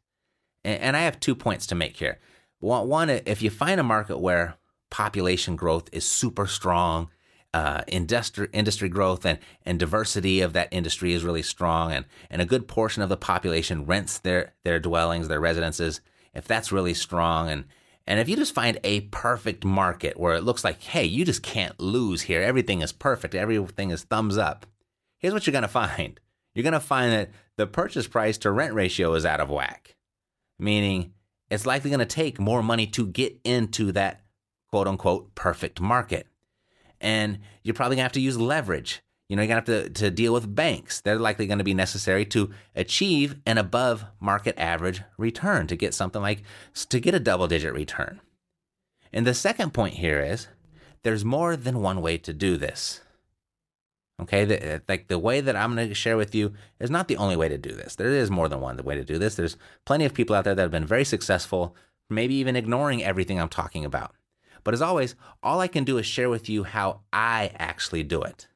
And, 0.63 0.95
I 0.95 1.01
have 1.01 1.19
two 1.19 1.36
points 1.36 1.67
to 1.67 1.75
make 1.75 1.97
here. 1.97 2.19
One, 2.59 3.09
if 3.09 3.41
you 3.41 3.50
find 3.50 3.79
a 3.79 3.83
market 3.83 4.19
where 4.19 4.55
population 4.89 5.55
growth 5.55 5.89
is 5.91 6.05
super 6.05 6.47
strong 6.47 7.09
uh, 7.53 7.81
industry 7.88 8.47
industry 8.53 8.89
growth 8.89 9.25
and 9.25 9.39
and 9.65 9.79
diversity 9.79 10.41
of 10.41 10.53
that 10.53 10.67
industry 10.71 11.13
is 11.13 11.24
really 11.24 11.41
strong, 11.41 11.91
and 11.91 12.05
and 12.29 12.41
a 12.41 12.45
good 12.45 12.67
portion 12.67 13.01
of 13.01 13.09
the 13.09 13.17
population 13.17 13.86
rents 13.86 14.19
their 14.19 14.53
their 14.63 14.79
dwellings, 14.79 15.27
their 15.27 15.39
residences. 15.39 16.01
If 16.33 16.45
that's 16.45 16.71
really 16.71 16.93
strong, 16.93 17.50
and 17.50 17.65
and 18.07 18.19
if 18.19 18.29
you 18.29 18.35
just 18.35 18.55
find 18.55 18.79
a 18.83 19.01
perfect 19.01 19.65
market 19.65 20.19
where 20.19 20.35
it 20.35 20.43
looks 20.43 20.63
like, 20.63 20.81
hey, 20.81 21.03
you 21.03 21.25
just 21.25 21.43
can't 21.43 21.79
lose 21.79 22.23
here, 22.23 22.41
everything 22.41 22.81
is 22.81 22.91
perfect, 22.91 23.35
everything 23.35 23.91
is 23.91 24.03
thumbs 24.03 24.37
up. 24.37 24.65
Here's 25.17 25.33
what 25.33 25.45
you're 25.45 25.53
gonna 25.53 25.67
find. 25.67 26.19
You're 26.55 26.63
gonna 26.63 26.79
find 26.79 27.11
that 27.11 27.29
the 27.57 27.67
purchase 27.67 28.07
price 28.07 28.37
to 28.39 28.51
rent 28.51 28.73
ratio 28.73 29.13
is 29.13 29.25
out 29.25 29.39
of 29.39 29.49
whack, 29.49 29.95
meaning 30.57 31.13
it's 31.49 31.65
likely 31.65 31.89
going 31.89 31.99
to 31.99 32.05
take 32.05 32.39
more 32.39 32.61
money 32.61 32.87
to 32.87 33.07
get 33.07 33.39
into 33.43 33.91
that 33.93 34.21
quote 34.69 34.87
unquote 34.87 35.33
perfect 35.35 35.79
market 35.79 36.27
and 36.99 37.39
you're 37.63 37.73
probably 37.73 37.95
gonna 37.95 38.03
have 38.03 38.11
to 38.13 38.21
use 38.21 38.37
leverage. 38.37 39.01
You 39.29 39.36
know, 39.36 39.41
you're 39.41 39.48
gonna 39.48 39.55
have 39.55 39.65
to, 39.65 39.89
to 39.89 40.12
deal 40.12 40.34
with 40.34 40.55
banks. 40.55 41.01
They're 41.01 41.19
likely 41.19 41.48
gonna 41.48 41.63
be 41.63 41.74
necessary 41.74 42.25
to 42.25 42.51
achieve 42.75 43.36
an 43.46 43.57
above 43.57 44.05
market 44.19 44.57
average 44.57 45.01
return 45.17 45.67
to 45.67 45.75
get 45.75 45.93
something 45.93 46.22
like 46.22 46.43
to 46.74 47.00
get 47.00 47.15
a 47.15 47.19
double 47.19 47.48
digit 47.48 47.74
return. 47.74 48.22
And 49.12 49.25
the 49.25 49.34
second 49.34 49.74
point 49.74 49.96
here 49.96 50.22
is 50.22 50.48
there's 51.03 51.25
more 51.25 51.55
than 51.55 51.81
one 51.81 52.01
way 52.01 52.17
to 52.19 52.34
do 52.34 52.57
this. 52.57 53.01
Okay, 54.19 54.46
the, 54.46 54.75
uh, 54.75 54.79
like 54.89 55.07
the 55.07 55.19
way 55.19 55.41
that 55.41 55.55
I'm 55.55 55.75
going 55.75 55.88
to 55.88 55.93
share 55.93 56.17
with 56.17 56.34
you 56.34 56.53
is 56.79 56.89
not 56.89 57.07
the 57.07 57.17
only 57.17 57.36
way 57.36 57.50
to 57.50 57.57
do 57.57 57.72
this. 57.72 57.96
There 57.96 58.10
is 58.10 58.31
more 58.31 58.50
than 58.50 58.62
one 58.62 58.77
way 58.77 58.96
to 58.96 59.03
do 59.03 59.19
this. 59.19 59.36
There's 59.36 59.57
plenty 59.86 60.05
of 60.05 60.13
people 60.13 60.36
out 60.36 60.43
there 60.43 60.55
that 60.55 60.62
have 60.62 60.72
been 60.72 60.86
very 60.86 61.05
successful, 61.05 61.75
maybe 62.10 62.34
even 62.36 62.55
ignoring 62.55 63.03
everything 63.03 63.39
I'm 63.39 63.50
talking 63.50 63.86
about. 63.86 64.15
But 64.63 64.74
as 64.74 64.81
always, 64.81 65.15
all 65.43 65.60
I 65.60 65.67
can 65.67 65.84
do 65.84 66.00
is 66.00 66.05
share 66.07 66.29
with 66.29 66.50
you 66.50 66.63
how 66.63 67.01
I 67.13 67.51
actually 67.57 68.03
do 68.03 68.24
it. 68.24 68.48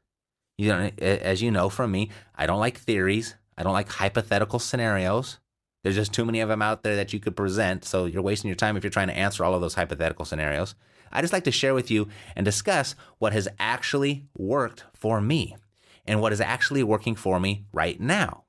You 0.62 0.68
know, 0.68 0.92
as 1.00 1.42
you 1.42 1.50
know 1.50 1.70
from 1.70 1.92
me, 1.92 2.12
I 2.36 2.46
don't 2.46 2.60
like 2.60 2.78
theories. 2.78 3.34
I 3.58 3.64
don't 3.64 3.74
like 3.74 3.90
hypothetical 3.90 4.60
scenarios. 4.60 5.40
There's 5.82 5.96
just 5.96 6.14
too 6.14 6.24
many 6.24 6.40
of 6.40 6.50
them 6.50 6.62
out 6.62 6.84
there 6.84 6.96
that 6.98 7.14
you 7.14 7.20
could 7.20 7.36
present, 7.36 7.84
so 7.84 8.06
you're 8.06 8.22
wasting 8.22 8.48
your 8.48 8.56
time 8.56 8.78
if 8.78 8.84
you're 8.84 8.92
trying 8.92 9.08
to 9.08 9.18
answer 9.18 9.44
all 9.44 9.56
of 9.56 9.62
those 9.62 9.74
hypothetical 9.74 10.24
scenarios. 10.24 10.76
I 11.12 11.22
just 11.22 11.34
like 11.34 11.46
to 11.46 11.52
share 11.52 11.74
with 11.74 11.90
you 11.90 12.10
and 12.36 12.46
discuss 12.46 12.94
what 13.18 13.34
has 13.34 13.48
actually 13.58 14.28
worked 14.38 14.84
for 14.94 15.20
me 15.20 15.56
and 16.06 16.22
what 16.22 16.32
is 16.32 16.40
actually 16.40 16.84
working 16.84 17.16
for 17.16 17.40
me 17.40 17.66
right 17.74 18.00
now. 18.00 18.44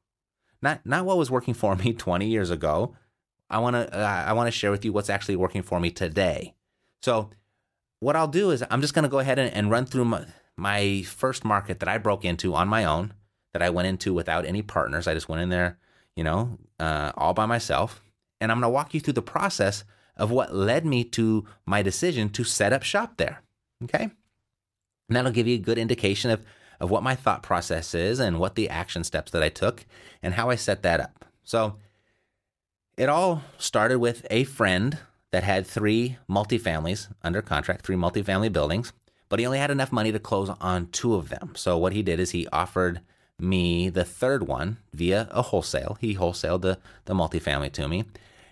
Not 0.61 0.85
not 0.85 1.07
what 1.07 1.16
was 1.16 1.31
working 1.31 1.54
for 1.54 1.75
me 1.76 1.92
20 1.95 2.26
years 2.26 2.50
ago. 2.50 2.95
I 3.49 3.59
want 3.59 3.75
to 3.75 3.99
uh, 3.99 4.25
I 4.26 4.35
want 4.35 4.49
to 4.49 4.59
share 4.59 4.71
with 4.71 4.85
you 4.85 4.92
what's 4.92 5.09
actually 5.09 5.37
working 5.37 5.62
for 5.62 5.81
me 5.81 5.90
today. 5.90 6.57
So, 7.00 7.31
what 8.00 8.16
I'll 8.16 8.28
do 8.28 8.50
is 8.50 8.62
I'm 8.71 8.83
just 8.83 8.92
going 8.92 9.04
to 9.04 9.09
go 9.09 9.19
ahead 9.19 9.38
and, 9.38 9.50
and 9.54 9.71
run 9.71 9.87
through 9.87 10.04
my, 10.04 10.26
my, 10.56 11.02
first 11.02 11.44
market 11.44 11.80
that 11.80 11.88
I 11.88 11.99
broke 11.99 12.25
into 12.25 12.54
on 12.54 12.68
my 12.68 12.85
own, 12.85 13.14
that 13.52 13.62
I 13.62 13.71
went 13.71 13.88
into 13.88 14.14
without 14.14 14.44
any 14.44 14.62
partners. 14.62 15.06
I 15.06 15.14
just 15.14 15.28
went 15.28 15.42
in 15.42 15.49
there, 15.49 15.78
you 16.16 16.25
know, 16.25 16.59
uh, 16.78 17.12
all 17.16 17.35
by 17.35 17.47
myself. 17.47 18.02
And 18.40 18.50
I'm 18.50 18.59
going 18.59 18.71
to 18.71 18.75
walk 18.75 18.94
you 18.94 19.00
through 19.00 19.14
the 19.14 19.23
process 19.23 19.85
of 20.16 20.30
what 20.30 20.54
led 20.54 20.85
me 20.85 21.04
to 21.04 21.47
my 21.66 21.82
decision 21.82 22.28
to 22.30 22.44
set 22.44 22.73
up 22.73 22.82
shop 22.82 23.16
there. 23.16 23.42
Okay. 23.85 24.11
And 25.09 25.16
that'll 25.16 25.32
give 25.32 25.47
you 25.47 25.56
a 25.56 25.59
good 25.59 25.78
indication 25.78 26.30
of, 26.30 26.44
of 26.80 26.90
what 26.90 27.02
my 27.02 27.14
thought 27.14 27.42
process 27.42 27.94
is 27.94 28.18
and 28.18 28.38
what 28.38 28.54
the 28.54 28.68
action 28.68 29.04
steps 29.04 29.32
that 29.32 29.42
I 29.42 29.49
took 29.49 29.85
and 30.23 30.35
how 30.35 30.50
I 30.50 30.56
set 30.56 30.82
that 30.82 31.00
up. 31.00 31.25
So 31.44 31.76
it 32.97 33.09
all 33.09 33.42
started 33.59 33.99
with 33.99 34.26
a 34.30 34.44
friend 34.44 34.99
that 35.30 35.42
had 35.42 35.66
three 35.66 36.18
multifamilies 36.28 37.09
under 37.23 37.42
contract, 37.42 37.85
three 37.85 37.97
multifamily 37.97 38.52
buildings, 38.52 38.92
but 39.33 39.39
he 39.39 39.47
only 39.47 39.59
had 39.59 39.71
enough 39.71 39.91
money 39.91 40.12
to 40.12 40.19
close 40.19 40.51
on 40.61 40.89
two 40.89 41.15
of 41.15 41.31
them. 41.31 41.53
So 41.57 41.79
what 41.79 41.95
he 41.95 42.03
did 42.03 42.21
is 42.21 42.33
he 42.33 42.47
offered 42.49 43.01
me 43.39 43.89
the 43.89 44.05
third 44.05 44.47
one 44.47 44.77
via 44.93 45.27
a 45.31 45.41
wholesale. 45.41 45.97
He 46.03 46.17
wholesaled 46.17 46.61
the, 46.61 46.79
the 47.07 47.15
multifamily 47.15 47.73
to 47.73 47.89
me. 47.89 48.05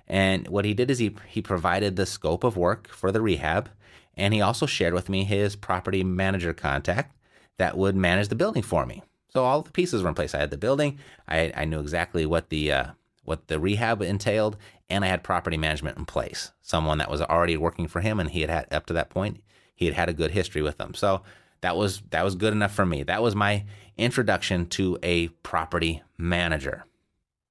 And 0.09 0.49
what 0.49 0.65
he 0.65 0.73
did 0.73 0.91
is 0.91 0.99
he, 0.99 1.15
he 1.29 1.43
provided 1.43 1.97
the 1.97 2.07
scope 2.07 2.45
of 2.45 2.57
work 2.57 2.89
for 2.89 3.13
the 3.13 3.21
rehab. 3.21 3.69
And 4.17 4.33
he 4.33 4.41
also 4.41 4.65
shared 4.65 4.95
with 4.95 5.11
me 5.11 5.25
his 5.25 5.55
property 5.55 6.03
manager 6.03 6.55
contact 6.55 7.15
that 7.59 7.77
would 7.77 7.95
manage 7.95 8.29
the 8.29 8.35
building 8.35 8.63
for 8.63 8.87
me. 8.87 9.03
So 9.29 9.45
all 9.45 9.61
the 9.61 9.73
pieces 9.73 10.03
were 10.03 10.09
in 10.09 10.15
place. 10.15 10.35
I 10.35 10.39
had 10.39 10.51
the 10.51 10.57
building. 10.57 10.99
I, 11.29 11.53
I 11.55 11.67
knew 11.67 11.81
exactly 11.81 12.25
what 12.25 12.49
the 12.49 12.73
uh, 12.73 12.87
what 13.23 13.49
the 13.49 13.61
rehab 13.61 14.01
entailed, 14.01 14.57
and 14.89 15.05
I 15.05 15.09
had 15.09 15.23
property 15.23 15.59
management 15.59 15.99
in 15.99 16.07
place. 16.07 16.53
Someone 16.63 16.97
that 16.99 17.11
was 17.11 17.21
already 17.21 17.59
working 17.59 17.87
for 17.87 18.01
him, 18.01 18.19
and 18.19 18.31
he 18.31 18.41
had 18.41 18.49
had 18.49 18.73
up 18.73 18.87
to 18.87 18.95
that 18.95 19.11
point, 19.11 19.43
he 19.81 19.87
had 19.87 19.95
had 19.95 20.09
a 20.11 20.13
good 20.13 20.31
history 20.31 20.63
with 20.63 20.77
them. 20.77 20.95
So 20.95 21.23
that 21.63 21.77
was 21.77 22.03
that 22.11 22.25
was 22.25 22.37
good 22.37 22.53
enough 22.53 22.73
for 22.73 22.87
me. 22.87 23.03
That 23.03 23.23
was 23.23 23.35
my 23.35 23.65
introduction 23.97 24.67
to 24.67 24.99
a 25.03 25.29
property 25.29 26.03
manager. 26.17 26.85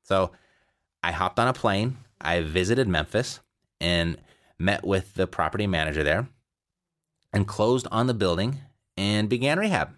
So 0.03 0.31
I 1.03 1.11
hopped 1.11 1.39
on 1.39 1.47
a 1.47 1.53
plane. 1.53 1.97
I 2.21 2.41
visited 2.41 2.87
Memphis 2.87 3.39
and 3.81 4.17
met 4.59 4.85
with 4.85 5.15
the 5.15 5.25
property 5.25 5.67
manager 5.67 6.03
there, 6.03 6.27
and 7.33 7.47
closed 7.47 7.87
on 7.91 8.07
the 8.07 8.13
building 8.13 8.59
and 8.95 9.29
began 9.29 9.57
rehab. 9.57 9.95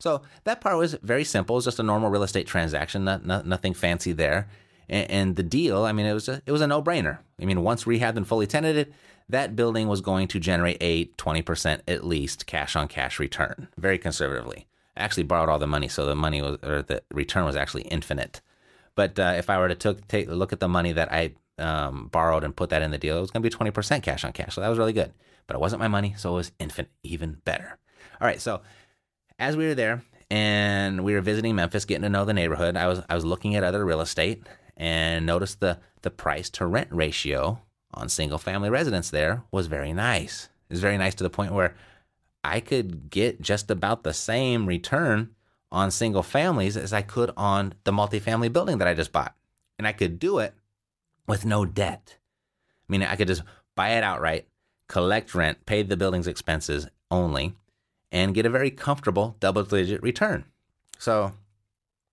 So 0.00 0.22
that 0.44 0.60
part 0.60 0.76
was 0.76 0.94
very 1.02 1.24
simple. 1.24 1.56
It 1.56 1.58
was 1.58 1.64
just 1.64 1.80
a 1.80 1.82
normal 1.82 2.10
real 2.10 2.22
estate 2.22 2.46
transaction, 2.46 3.04
not, 3.04 3.26
not 3.26 3.46
nothing 3.46 3.74
fancy 3.74 4.12
there. 4.12 4.48
And, 4.88 5.10
and, 5.10 5.36
the 5.36 5.42
deal, 5.42 5.84
I 5.84 5.92
mean, 5.92 6.06
it 6.06 6.14
was 6.14 6.28
a, 6.28 6.42
it 6.46 6.52
was 6.52 6.60
a 6.60 6.66
no 6.66 6.82
brainer. 6.82 7.18
I 7.40 7.44
mean, 7.44 7.62
once 7.62 7.84
rehabbed 7.84 8.16
and 8.16 8.26
fully 8.26 8.46
tenanted, 8.46 8.92
that 9.28 9.56
building 9.56 9.88
was 9.88 10.00
going 10.00 10.28
to 10.28 10.38
generate 10.38 10.78
a 10.80 11.06
20% 11.06 11.80
at 11.88 12.04
least 12.04 12.46
cash 12.46 12.76
on 12.76 12.88
cash 12.88 13.18
return, 13.18 13.68
very 13.76 13.98
conservatively. 13.98 14.66
I 14.96 15.02
actually 15.02 15.24
borrowed 15.24 15.48
all 15.48 15.58
the 15.58 15.66
money, 15.66 15.88
so 15.88 16.06
the 16.06 16.14
money 16.14 16.40
was, 16.40 16.58
or 16.62 16.82
the 16.82 17.02
return 17.12 17.44
was 17.44 17.56
actually 17.56 17.82
infinite. 17.82 18.40
But 18.94 19.18
uh, 19.18 19.34
if 19.36 19.50
I 19.50 19.58
were 19.58 19.68
to 19.68 19.74
took, 19.74 20.06
take 20.08 20.28
look 20.28 20.52
at 20.52 20.60
the 20.60 20.68
money 20.68 20.92
that 20.92 21.12
I 21.12 21.34
um, 21.58 22.08
borrowed 22.08 22.44
and 22.44 22.56
put 22.56 22.70
that 22.70 22.82
in 22.82 22.92
the 22.92 22.98
deal, 22.98 23.18
it 23.18 23.20
was 23.20 23.30
going 23.30 23.42
to 23.42 23.50
be 23.50 23.70
20% 23.70 24.02
cash 24.02 24.24
on 24.24 24.32
cash. 24.32 24.54
So 24.54 24.60
that 24.60 24.68
was 24.68 24.78
really 24.78 24.92
good. 24.92 25.12
But 25.46 25.56
it 25.56 25.60
wasn't 25.60 25.80
my 25.80 25.88
money, 25.88 26.14
so 26.16 26.32
it 26.32 26.36
was 26.36 26.52
infinite, 26.58 26.90
even 27.02 27.38
better. 27.44 27.78
All 28.20 28.26
right, 28.26 28.40
so 28.40 28.62
as 29.38 29.56
we 29.56 29.66
were 29.66 29.74
there 29.74 30.02
and 30.30 31.04
we 31.04 31.14
were 31.14 31.20
visiting 31.20 31.54
Memphis, 31.54 31.84
getting 31.84 32.02
to 32.02 32.08
know 32.08 32.24
the 32.24 32.32
neighborhood, 32.32 32.76
I 32.76 32.86
was 32.86 33.02
I 33.08 33.14
was 33.14 33.24
looking 33.24 33.54
at 33.54 33.62
other 33.62 33.84
real 33.84 34.00
estate 34.00 34.44
and 34.76 35.26
notice 35.26 35.54
the 35.54 35.78
the 36.02 36.10
price 36.10 36.50
to 36.50 36.66
rent 36.66 36.88
ratio 36.90 37.60
on 37.92 38.08
single 38.08 38.38
family 38.38 38.70
residence 38.70 39.10
there 39.10 39.42
was 39.50 39.66
very 39.66 39.92
nice. 39.92 40.48
It 40.68 40.74
was 40.74 40.80
very 40.80 40.98
nice 40.98 41.14
to 41.16 41.24
the 41.24 41.30
point 41.30 41.52
where 41.52 41.74
I 42.44 42.60
could 42.60 43.10
get 43.10 43.40
just 43.40 43.70
about 43.70 44.04
the 44.04 44.14
same 44.14 44.66
return 44.66 45.30
on 45.72 45.90
single 45.90 46.22
families 46.22 46.76
as 46.76 46.92
I 46.92 47.02
could 47.02 47.32
on 47.36 47.74
the 47.84 47.92
multifamily 47.92 48.52
building 48.52 48.78
that 48.78 48.88
I 48.88 48.94
just 48.94 49.12
bought. 49.12 49.34
And 49.78 49.86
I 49.86 49.92
could 49.92 50.18
do 50.18 50.38
it 50.38 50.54
with 51.26 51.44
no 51.44 51.64
debt. 51.64 52.18
I 52.88 52.92
mean, 52.92 53.02
I 53.02 53.16
could 53.16 53.28
just 53.28 53.42
buy 53.74 53.90
it 53.90 54.04
outright, 54.04 54.46
collect 54.88 55.34
rent, 55.34 55.66
pay 55.66 55.82
the 55.82 55.96
building's 55.96 56.28
expenses 56.28 56.86
only, 57.10 57.54
and 58.12 58.34
get 58.34 58.46
a 58.46 58.50
very 58.50 58.70
comfortable 58.70 59.36
double 59.40 59.64
digit 59.64 60.02
return. 60.02 60.44
So 60.98 61.32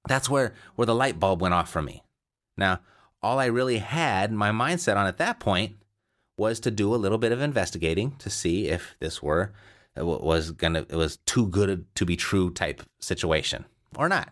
that's 0.08 0.30
where, 0.30 0.54
where 0.76 0.88
the 0.88 0.96
light 0.96 1.20
bulb 1.20 1.42
went 1.42 1.54
off 1.54 1.70
for 1.70 1.82
me. 1.82 2.04
Now, 2.58 2.80
all 3.22 3.40
I 3.40 3.46
really 3.46 3.78
had 3.78 4.32
my 4.32 4.52
mindset 4.52 4.98
on 4.98 5.08
at 5.08 5.18
that 5.18 5.40
point 5.40 5.78
was 6.38 6.60
to 6.62 6.72
do 6.72 6.94
a 6.94 6.98
little 6.98 7.18
bit 7.18 7.32
of 7.32 7.42
investigating 7.42 8.16
to 8.18 8.30
see 8.30 8.68
if 8.68 8.96
this 9.00 9.22
were 9.22 9.54
uh, 9.98 10.06
was 10.06 10.52
gonna 10.52 10.86
it 10.90 10.96
was 10.96 11.18
too 11.18 11.48
good 11.48 11.86
to 11.96 12.06
be 12.06 12.16
true 12.16 12.50
type 12.50 12.82
situation 13.00 13.66
or 13.96 14.10
not 14.10 14.30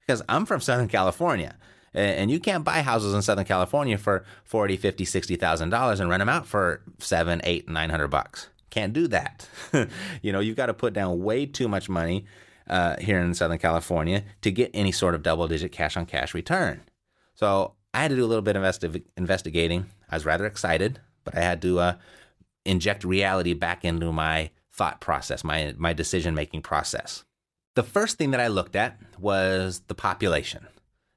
because 0.00 0.20
i'm 0.28 0.44
from 0.44 0.60
southern 0.60 0.88
california 0.88 1.56
and 1.94 2.28
you 2.28 2.40
can't 2.40 2.64
buy 2.64 2.82
houses 2.82 3.14
in 3.14 3.22
southern 3.22 3.44
california 3.44 3.96
for 3.96 4.24
40 4.42 4.76
50 4.76 5.04
60 5.04 5.36
thousand 5.36 5.70
dollars 5.70 6.00
and 6.00 6.10
rent 6.10 6.20
them 6.20 6.28
out 6.28 6.44
for 6.44 6.82
seven 6.98 7.40
eight 7.44 7.68
nine 7.68 7.90
hundred 7.90 8.08
bucks 8.08 8.48
can't 8.74 8.92
do 8.92 9.06
that. 9.08 9.48
you 10.22 10.32
know, 10.32 10.40
you've 10.40 10.56
got 10.56 10.66
to 10.66 10.74
put 10.74 10.92
down 10.92 11.22
way 11.22 11.46
too 11.46 11.68
much 11.68 11.88
money 11.88 12.26
uh, 12.68 12.96
here 13.00 13.20
in 13.20 13.32
Southern 13.32 13.58
California 13.58 14.24
to 14.42 14.50
get 14.50 14.70
any 14.74 14.90
sort 14.90 15.14
of 15.14 15.22
double 15.22 15.46
digit 15.46 15.70
cash 15.70 15.96
on 15.96 16.06
cash 16.06 16.34
return. 16.34 16.82
So 17.34 17.74
I 17.92 18.02
had 18.02 18.10
to 18.10 18.16
do 18.16 18.24
a 18.24 18.26
little 18.26 18.42
bit 18.42 18.56
of 18.56 18.62
investi- 18.62 19.04
investigating. 19.16 19.86
I 20.10 20.16
was 20.16 20.24
rather 20.24 20.46
excited, 20.46 21.00
but 21.24 21.36
I 21.36 21.40
had 21.40 21.62
to 21.62 21.78
uh, 21.80 21.94
inject 22.64 23.04
reality 23.04 23.54
back 23.54 23.84
into 23.84 24.12
my 24.12 24.50
thought 24.72 25.00
process, 25.00 25.44
my, 25.44 25.74
my 25.76 25.92
decision 25.92 26.34
making 26.34 26.62
process. 26.62 27.24
The 27.74 27.82
first 27.82 28.18
thing 28.18 28.30
that 28.32 28.40
I 28.40 28.48
looked 28.48 28.76
at 28.76 28.98
was 29.18 29.82
the 29.88 29.94
population. 29.94 30.66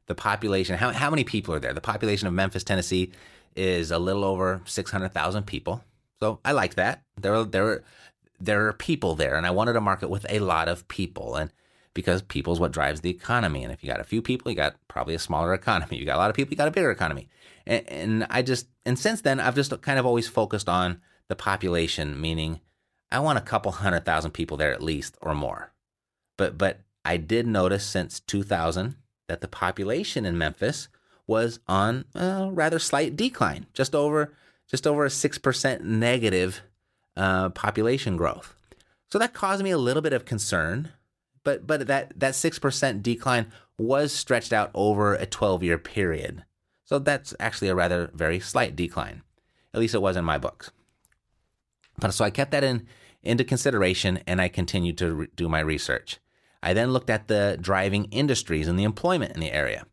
The 0.07 0.15
population, 0.15 0.77
how, 0.77 0.91
how 0.91 1.09
many 1.09 1.23
people 1.23 1.53
are 1.53 1.59
there? 1.59 1.73
The 1.73 1.81
population 1.81 2.27
of 2.27 2.33
Memphis, 2.33 2.63
Tennessee 2.63 3.11
is 3.55 3.91
a 3.91 3.99
little 3.99 4.23
over 4.23 4.61
600,000 4.65 5.45
people. 5.45 5.83
So 6.19 6.39
I 6.43 6.51
liked 6.51 6.75
that. 6.77 7.03
There 7.19 7.43
there 7.43 7.83
there 8.39 8.67
are 8.67 8.73
people 8.73 9.15
there, 9.15 9.35
and 9.35 9.45
I 9.45 9.51
wanted 9.51 9.75
a 9.75 9.81
market 9.81 10.09
with 10.09 10.25
a 10.29 10.39
lot 10.39 10.67
of 10.67 10.87
people, 10.87 11.35
and 11.35 11.51
because 11.97 12.21
people 12.21 12.53
is 12.53 12.59
what 12.59 12.71
drives 12.71 13.01
the 13.01 13.09
economy. 13.09 13.63
And 13.63 13.73
if 13.73 13.83
you 13.83 13.89
got 13.89 13.99
a 13.99 14.03
few 14.03 14.21
people, 14.21 14.51
you 14.51 14.55
got 14.55 14.75
probably 14.87 15.15
a 15.15 15.19
smaller 15.19 15.51
economy. 15.61 15.97
You 15.97 16.05
got 16.05 16.15
a 16.15 16.19
lot 16.19 16.29
of 16.29 16.35
people, 16.35 16.53
you 16.53 16.57
got 16.57 16.67
a 16.67 16.71
bigger 16.71 16.91
economy. 16.91 17.27
And, 17.65 17.89
and 17.89 18.27
I 18.29 18.43
just 18.43 18.67
and 18.85 18.99
since 18.99 19.21
then, 19.21 19.39
I've 19.39 19.55
just 19.55 19.81
kind 19.81 19.97
of 19.97 20.05
always 20.05 20.27
focused 20.27 20.69
on 20.69 21.01
the 21.27 21.35
population, 21.35 22.21
meaning 22.21 22.61
I 23.11 23.19
want 23.19 23.39
a 23.39 23.41
couple 23.41 23.71
hundred 23.71 24.05
thousand 24.05 24.31
people 24.31 24.57
there 24.57 24.71
at 24.71 24.83
least 24.83 25.17
or 25.21 25.33
more. 25.33 25.73
But 26.37 26.55
but 26.55 26.81
I 27.03 27.17
did 27.17 27.47
notice 27.47 27.83
since 27.83 28.19
2000 28.19 28.95
that 29.27 29.41
the 29.41 29.47
population 29.47 30.23
in 30.23 30.37
Memphis 30.37 30.87
was 31.25 31.59
on 31.67 32.05
a 32.13 32.49
rather 32.51 32.77
slight 32.77 33.15
decline, 33.15 33.65
just 33.73 33.95
over 33.95 34.33
just 34.69 34.85
over 34.85 35.05
a 35.05 35.09
6% 35.09 35.81
negative 35.81 36.61
uh, 37.15 37.49
population 37.49 38.17
growth. 38.17 38.53
So 39.09 39.17
that 39.17 39.33
caused 39.33 39.63
me 39.63 39.71
a 39.71 39.77
little 39.77 40.01
bit 40.01 40.11
of 40.11 40.25
concern, 40.25 40.91
but, 41.47 41.65
but 41.65 41.87
that, 41.87 42.11
that 42.19 42.33
6% 42.33 43.01
decline 43.01 43.53
was 43.77 44.11
stretched 44.11 44.51
out 44.51 44.69
over 44.73 45.13
a 45.13 45.25
12 45.25 45.63
year 45.63 45.77
period. 45.77 46.43
So 46.83 46.99
that's 46.99 47.33
actually 47.39 47.69
a 47.69 47.75
rather 47.75 48.11
very 48.13 48.41
slight 48.41 48.75
decline. 48.75 49.21
At 49.73 49.79
least 49.79 49.95
it 49.95 50.01
was 50.01 50.17
in 50.17 50.25
my 50.25 50.37
books. 50.37 50.71
But 51.99 52.13
so 52.13 52.25
I 52.25 52.31
kept 52.31 52.51
that 52.51 52.65
in 52.65 52.85
into 53.23 53.45
consideration 53.45 54.19
and 54.27 54.41
I 54.41 54.49
continued 54.49 54.97
to 54.97 55.13
re- 55.13 55.27
do 55.37 55.47
my 55.47 55.61
research. 55.61 56.17
I 56.61 56.73
then 56.73 56.91
looked 56.91 57.09
at 57.09 57.29
the 57.29 57.57
driving 57.61 58.05
industries 58.11 58.67
and 58.67 58.77
the 58.77 58.83
employment 58.83 59.33
in 59.33 59.39
the 59.39 59.53
area. 59.53 59.85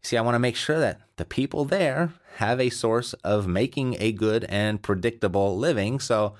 See, 0.00 0.16
I 0.16 0.22
want 0.22 0.34
to 0.34 0.38
make 0.38 0.56
sure 0.56 0.80
that 0.80 1.02
the 1.16 1.26
people 1.26 1.66
there 1.66 2.14
have 2.36 2.58
a 2.58 2.70
source 2.70 3.12
of 3.22 3.46
making 3.46 3.96
a 3.98 4.12
good 4.12 4.44
and 4.44 4.80
predictable 4.80 5.58
living. 5.58 6.00
So 6.00 6.36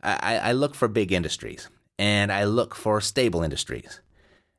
I, 0.00 0.38
I 0.38 0.52
look 0.52 0.76
for 0.76 0.86
big 0.86 1.10
industries 1.10 1.68
and 1.98 2.32
I 2.32 2.44
look 2.44 2.74
for 2.74 3.00
stable 3.00 3.42
industries. 3.42 4.00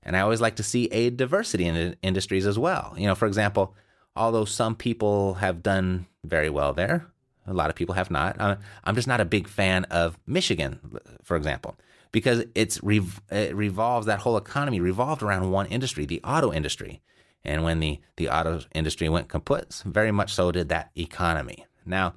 And 0.05 0.17
I 0.17 0.21
always 0.21 0.41
like 0.41 0.55
to 0.57 0.63
see 0.63 0.85
a 0.87 1.09
diversity 1.09 1.65
in 1.65 1.95
industries 2.01 2.45
as 2.45 2.59
well. 2.59 2.93
You 2.97 3.07
know, 3.07 3.15
for 3.15 3.27
example, 3.27 3.75
although 4.15 4.45
some 4.45 4.75
people 4.75 5.35
have 5.35 5.63
done 5.63 6.07
very 6.23 6.49
well 6.49 6.73
there, 6.73 7.07
a 7.47 7.53
lot 7.53 7.69
of 7.69 7.75
people 7.75 7.95
have 7.95 8.11
not. 8.11 8.39
Uh, 8.39 8.57
I'm 8.83 8.95
just 8.95 9.07
not 9.07 9.21
a 9.21 9.25
big 9.25 9.47
fan 9.47 9.85
of 9.85 10.17
Michigan, 10.25 10.79
for 11.23 11.35
example, 11.35 11.75
because 12.11 12.45
it's 12.55 12.79
it 13.31 13.55
revolves 13.55 14.05
that 14.07 14.19
whole 14.19 14.37
economy 14.37 14.79
revolved 14.79 15.21
around 15.21 15.51
one 15.51 15.67
industry, 15.67 16.05
the 16.05 16.21
auto 16.23 16.53
industry. 16.53 17.01
And 17.45 17.63
when 17.63 17.81
the, 17.81 17.99
the 18.15 18.29
auto 18.29 18.61
industry 18.73 19.09
went 19.09 19.27
kaput, 19.27 19.83
very 19.85 20.11
much 20.11 20.33
so 20.33 20.51
did 20.51 20.69
that 20.69 20.91
economy. 20.95 21.65
Now, 21.85 22.13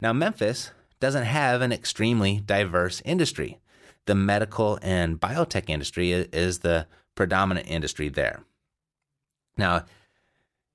now 0.00 0.14
Memphis 0.14 0.70
doesn't 1.00 1.24
have 1.24 1.60
an 1.60 1.72
extremely 1.72 2.40
diverse 2.40 3.02
industry. 3.04 3.58
The 4.06 4.14
medical 4.14 4.78
and 4.80 5.20
biotech 5.20 5.68
industry 5.68 6.12
is 6.12 6.60
the 6.60 6.86
predominant 7.20 7.66
industry 7.68 8.08
there. 8.08 8.40
Now, 9.58 9.84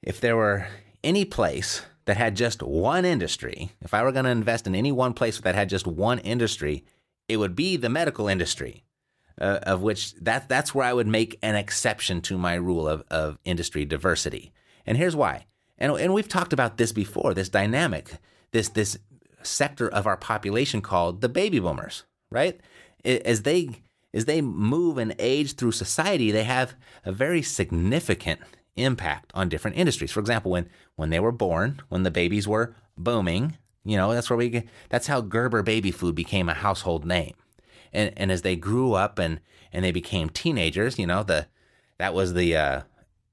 if 0.04 0.22
there 0.22 0.36
were 0.36 0.68
any 1.04 1.26
place 1.26 1.82
that 2.06 2.18
had 2.18 2.36
just 2.36 2.62
one 2.62 3.04
industry, 3.04 3.72
if 3.82 3.96
I 3.96 4.04
were 4.04 4.12
going 4.12 4.26
to 4.26 4.32
invest 4.32 4.68
in 4.68 4.76
any 4.76 4.92
one 4.92 5.14
place 5.14 5.40
that 5.40 5.56
had 5.56 5.70
just 5.70 5.88
one 5.88 6.20
industry, 6.20 6.86
it 7.28 7.38
would 7.38 7.56
be 7.56 7.78
the 7.78 7.90
medical 7.90 8.28
industry 8.28 8.84
uh, 9.42 9.58
of 9.64 9.82
which 9.82 10.14
that 10.22 10.48
that's 10.48 10.76
where 10.76 10.86
I 10.86 10.94
would 10.94 11.08
make 11.08 11.40
an 11.42 11.56
exception 11.56 12.22
to 12.22 12.38
my 12.38 12.54
rule 12.54 12.88
of, 12.88 13.04
of 13.10 13.40
industry 13.44 13.84
diversity. 13.84 14.54
And 14.86 15.00
here's 15.00 15.16
why. 15.16 15.48
And, 15.80 15.94
and 15.94 16.14
we've 16.14 16.30
talked 16.30 16.54
about 16.54 16.78
this 16.78 16.92
before, 16.92 17.34
this 17.34 17.50
dynamic, 17.50 18.20
this 18.52 18.70
this 18.70 19.00
sector 19.42 19.90
of 19.90 20.06
our 20.06 20.16
population 20.16 20.84
called 20.84 21.22
the 21.22 21.30
baby 21.30 21.58
boomers, 21.58 22.04
right? 22.30 22.62
As 23.04 23.42
they 23.42 23.82
as 24.16 24.26
they 24.26 24.42
move 24.42 24.98
and 24.98 25.14
age 25.20 25.54
through 25.54 25.74
society, 25.74 26.32
they 26.32 26.46
have 26.46 26.74
a 27.04 27.12
very 27.12 27.42
significant 27.42 28.40
impact 28.78 29.32
on 29.36 29.50
different 29.50 29.78
industries. 29.78 30.12
For 30.12 30.22
example, 30.22 30.52
when 30.52 30.70
when 30.96 31.10
they 31.10 31.20
were 31.20 31.32
born, 31.32 31.82
when 31.90 32.04
the 32.04 32.12
babies 32.12 32.48
were 32.48 32.76
booming, 32.98 33.58
you 33.84 33.98
know, 33.98 34.14
that's 34.14 34.30
where 34.30 34.38
we 34.38 34.64
that's 34.90 35.08
how 35.08 35.22
Gerber 35.22 35.62
baby 35.62 35.92
food 35.92 36.16
became 36.16 36.50
a 36.50 36.54
household 36.54 37.06
name. 37.06 37.36
And 37.94 38.14
and 38.16 38.32
as 38.32 38.42
they 38.42 38.56
grew 38.56 38.94
up 38.94 39.20
and 39.20 39.42
and 39.74 39.84
they 39.84 39.92
became 39.92 40.30
teenagers, 40.30 40.98
you 40.98 41.06
know, 41.06 41.24
the 41.24 41.48
that 41.98 42.14
was 42.14 42.34
the 42.34 42.56
uh, 42.56 42.82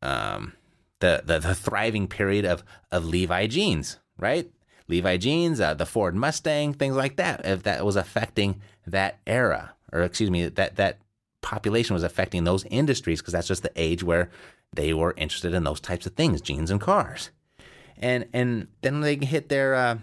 um, 0.03 0.55
the, 0.99 1.23
the 1.25 1.39
the 1.39 1.55
thriving 1.55 2.09
period 2.09 2.45
of 2.45 2.65
of 2.91 3.05
Levi 3.05 3.47
jeans, 3.47 3.99
right? 4.19 4.51
Levi 4.89 5.17
jeans, 5.17 5.61
uh, 5.61 5.75
the 5.75 5.87
Ford 5.87 6.15
Mustang, 6.15 6.75
things 6.75 6.97
like 6.97 7.17
that. 7.17 7.47
If 7.47 7.63
that 7.63 7.85
was 7.85 7.97
affecting 7.97 8.61
that 8.87 9.21
era, 9.27 9.75
or 9.93 10.03
excuse 10.03 10.31
me, 10.31 10.49
that 10.49 10.77
that 10.77 10.99
population 11.41 11.95
was 11.95 12.03
affecting 12.03 12.45
those 12.45 12.65
industries 12.65 13.21
because 13.21 13.33
that's 13.33 13.49
just 13.49 13.63
the 13.63 13.73
age 13.77 14.03
where 14.03 14.31
they 14.75 14.95
were 14.95 15.15
interested 15.17 15.55
in 15.55 15.65
those 15.65 15.81
types 15.81 16.07
of 16.07 16.15
things, 16.15 16.41
jeans 16.41 16.71
and 16.71 16.81
cars. 16.81 17.31
And 17.99 18.27
and 18.33 18.69
then 18.81 19.01
they 19.01 19.17
hit 19.17 19.49
their 19.49 19.75
uh, 19.75 19.99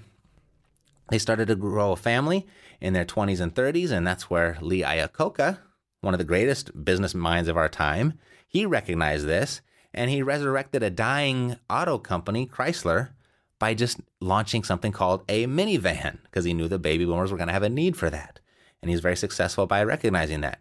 they 1.09 1.17
started 1.17 1.47
to 1.47 1.55
grow 1.55 1.91
a 1.91 1.97
family 1.97 2.45
in 2.79 2.93
their 2.93 3.05
20s 3.05 3.41
and 3.41 3.53
30s, 3.53 3.91
and 3.91 4.05
that's 4.05 4.29
where 4.29 4.57
Lee 4.61 4.83
Iacocca, 4.83 5.59
one 6.01 6.13
of 6.13 6.17
the 6.17 6.23
greatest 6.23 6.85
business 6.85 7.13
minds 7.13 7.49
of 7.49 7.57
our 7.57 7.67
time, 7.67 8.13
he 8.47 8.65
recognized 8.65 9.25
this 9.25 9.61
and 9.93 10.09
he 10.09 10.21
resurrected 10.21 10.83
a 10.83 10.89
dying 10.89 11.57
auto 11.69 11.97
company, 11.97 12.45
Chrysler, 12.45 13.09
by 13.57 13.73
just 13.73 13.99
launching 14.21 14.63
something 14.63 14.91
called 14.91 15.23
a 15.27 15.45
minivan 15.47 16.19
because 16.23 16.45
he 16.45 16.53
knew 16.53 16.67
the 16.67 16.79
baby 16.79 17.05
boomers 17.05 17.31
were 17.31 17.37
going 17.37 17.47
to 17.47 17.53
have 17.53 17.63
a 17.63 17.69
need 17.69 17.97
for 17.97 18.09
that. 18.09 18.38
And 18.81 18.89
he's 18.89 19.01
very 19.01 19.15
successful 19.15 19.67
by 19.67 19.83
recognizing 19.83 20.41
that. 20.41 20.59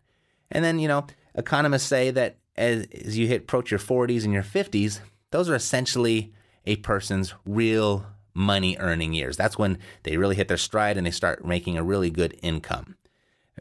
And 0.50 0.64
then, 0.64 0.78
you 0.78 0.88
know, 0.88 1.06
economists 1.34 1.84
say 1.84 2.10
that 2.10 2.36
as, 2.56 2.86
as 3.04 3.16
you 3.16 3.26
hit 3.26 3.42
approach 3.42 3.70
your 3.70 3.80
40s 3.80 4.24
and 4.24 4.32
your 4.32 4.42
50s, 4.42 5.00
those 5.30 5.48
are 5.48 5.54
essentially 5.54 6.32
a 6.66 6.76
person's 6.76 7.34
real 7.46 8.06
money 8.34 8.76
earning 8.78 9.12
years. 9.12 9.36
That's 9.36 9.58
when 9.58 9.78
they 10.02 10.16
really 10.16 10.36
hit 10.36 10.48
their 10.48 10.56
stride 10.56 10.96
and 10.96 11.06
they 11.06 11.10
start 11.10 11.44
making 11.44 11.76
a 11.76 11.82
really 11.82 12.10
good 12.10 12.38
income, 12.42 12.96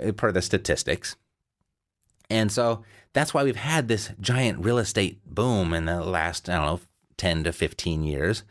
uh, 0.04 0.12
per 0.12 0.32
the 0.32 0.42
statistics. 0.42 1.16
And 2.30 2.52
so 2.52 2.84
that's 3.14 3.34
why 3.34 3.44
we've 3.44 3.56
had 3.56 3.88
this 3.88 4.12
giant 4.20 4.64
real 4.64 4.78
estate 4.78 5.20
boom 5.26 5.74
in 5.74 5.86
the 5.86 6.04
last, 6.04 6.50
I 6.50 6.58
don't 6.58 6.66
know, 6.66 6.80
10 7.18 7.46
to 7.46 7.54
15 7.54 8.04
years, 8.04 8.44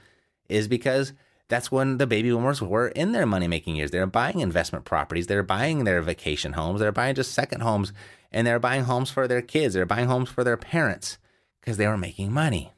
is 0.48 0.66
because 0.68 1.12
that's 1.48 1.70
when 1.70 1.98
the 1.98 2.06
baby 2.06 2.30
boomers 2.30 2.60
were 2.60 2.88
in 2.88 3.12
their 3.12 3.26
money 3.26 3.46
making 3.46 3.76
years. 3.76 3.90
They're 3.90 4.06
buying 4.06 4.40
investment 4.40 4.84
properties, 4.84 5.26
they're 5.26 5.42
buying 5.42 5.84
their 5.84 6.02
vacation 6.02 6.54
homes, 6.54 6.80
they're 6.80 6.92
buying 6.92 7.14
just 7.14 7.32
second 7.32 7.60
homes, 7.62 7.92
and 8.32 8.46
they're 8.46 8.58
buying 8.58 8.84
homes 8.84 9.10
for 9.10 9.28
their 9.28 9.42
kids, 9.42 9.74
they're 9.74 9.86
buying 9.86 10.08
homes 10.08 10.28
for 10.28 10.44
their 10.44 10.56
parents 10.56 11.18
because 11.60 11.76
they 11.76 11.86
were 11.86 11.96
making 11.96 12.32
money. 12.32 12.72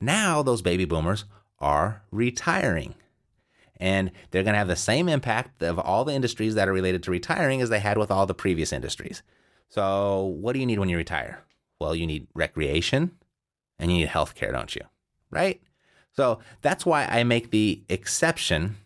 Now 0.00 0.42
those 0.42 0.62
baby 0.62 0.84
boomers 0.84 1.24
are 1.58 2.02
retiring. 2.10 2.94
And 3.78 4.12
they're 4.30 4.44
going 4.44 4.54
to 4.54 4.58
have 4.58 4.68
the 4.68 4.76
same 4.76 5.08
impact 5.08 5.62
of 5.62 5.78
all 5.78 6.04
the 6.04 6.14
industries 6.14 6.54
that 6.54 6.68
are 6.68 6.72
related 6.72 7.02
to 7.02 7.10
retiring 7.10 7.60
as 7.60 7.70
they 7.70 7.80
had 7.80 7.98
with 7.98 8.10
all 8.10 8.24
the 8.24 8.34
previous 8.34 8.72
industries. 8.72 9.22
So, 9.68 10.22
what 10.22 10.52
do 10.52 10.60
you 10.60 10.66
need 10.66 10.78
when 10.78 10.88
you 10.88 10.96
retire? 10.96 11.42
Well, 11.80 11.94
you 11.94 12.06
need 12.06 12.28
recreation 12.34 13.10
and 13.78 13.90
you 13.90 13.98
need 13.98 14.08
health 14.08 14.34
care, 14.36 14.52
don't 14.52 14.74
you? 14.74 14.82
Right? 15.30 15.60
So, 16.16 16.38
that's 16.62 16.86
why 16.86 17.06
I 17.06 17.24
make 17.24 17.50
the 17.50 17.82
exception 17.88 18.76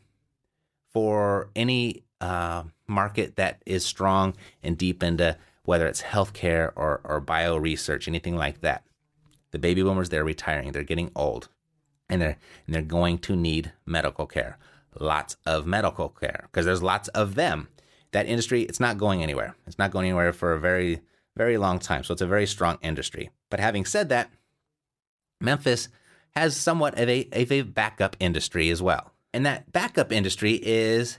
for 0.92 1.50
any 1.54 2.04
uh, 2.20 2.64
market 2.86 3.36
that 3.36 3.62
is 3.66 3.84
strong 3.84 4.34
and 4.62 4.76
deep 4.76 5.02
into 5.02 5.36
whether 5.64 5.86
it's 5.86 6.02
healthcare 6.02 6.72
or, 6.76 7.00
or 7.04 7.20
bio 7.20 7.56
research, 7.56 8.08
anything 8.08 8.36
like 8.36 8.62
that. 8.62 8.82
The 9.50 9.58
baby 9.58 9.82
boomers, 9.82 10.08
they're 10.08 10.24
retiring, 10.24 10.72
they're 10.72 10.82
getting 10.82 11.10
old, 11.14 11.48
and 12.08 12.22
they're, 12.22 12.38
and 12.66 12.74
they're 12.74 12.82
going 12.82 13.18
to 13.18 13.36
need 13.36 13.72
medical 13.84 14.26
care. 14.26 14.56
Lots 14.98 15.36
of 15.44 15.66
medical 15.66 16.08
care 16.08 16.48
because 16.50 16.64
there's 16.64 16.82
lots 16.82 17.08
of 17.08 17.34
them 17.34 17.68
that 18.12 18.26
industry, 18.26 18.62
it's 18.62 18.80
not 18.80 18.98
going 18.98 19.22
anywhere. 19.22 19.54
It's 19.66 19.78
not 19.78 19.90
going 19.90 20.06
anywhere 20.06 20.32
for 20.32 20.52
a 20.52 20.60
very, 20.60 21.00
very 21.36 21.58
long 21.58 21.78
time. 21.78 22.04
So 22.04 22.12
it's 22.12 22.22
a 22.22 22.26
very 22.26 22.46
strong 22.46 22.78
industry. 22.80 23.30
But 23.50 23.60
having 23.60 23.84
said 23.84 24.08
that, 24.08 24.30
Memphis 25.40 25.88
has 26.36 26.56
somewhat 26.56 26.98
of 26.98 27.08
a, 27.08 27.28
of 27.32 27.52
a 27.52 27.62
backup 27.62 28.16
industry 28.20 28.70
as 28.70 28.80
well. 28.82 29.12
And 29.32 29.44
that 29.46 29.72
backup 29.72 30.12
industry 30.12 30.60
is 30.62 31.18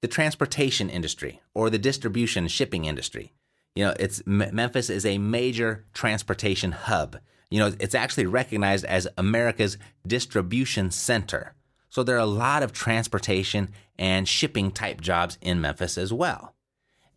the 0.00 0.08
transportation 0.08 0.88
industry 0.88 1.40
or 1.54 1.70
the 1.70 1.78
distribution 1.78 2.48
shipping 2.48 2.84
industry. 2.84 3.32
You 3.74 3.84
know, 3.84 3.94
it's 3.98 4.22
Memphis 4.26 4.90
is 4.90 5.06
a 5.06 5.18
major 5.18 5.84
transportation 5.92 6.72
hub. 6.72 7.18
You 7.50 7.58
know, 7.58 7.72
it's 7.78 7.94
actually 7.94 8.26
recognized 8.26 8.84
as 8.84 9.08
America's 9.18 9.76
distribution 10.06 10.90
center. 10.90 11.54
So 11.88 12.02
there 12.02 12.16
are 12.16 12.20
a 12.20 12.26
lot 12.26 12.62
of 12.62 12.72
transportation 12.72 13.70
and 13.98 14.28
shipping 14.28 14.70
type 14.70 15.00
jobs 15.00 15.36
in 15.40 15.60
Memphis 15.60 15.98
as 15.98 16.12
well. 16.12 16.54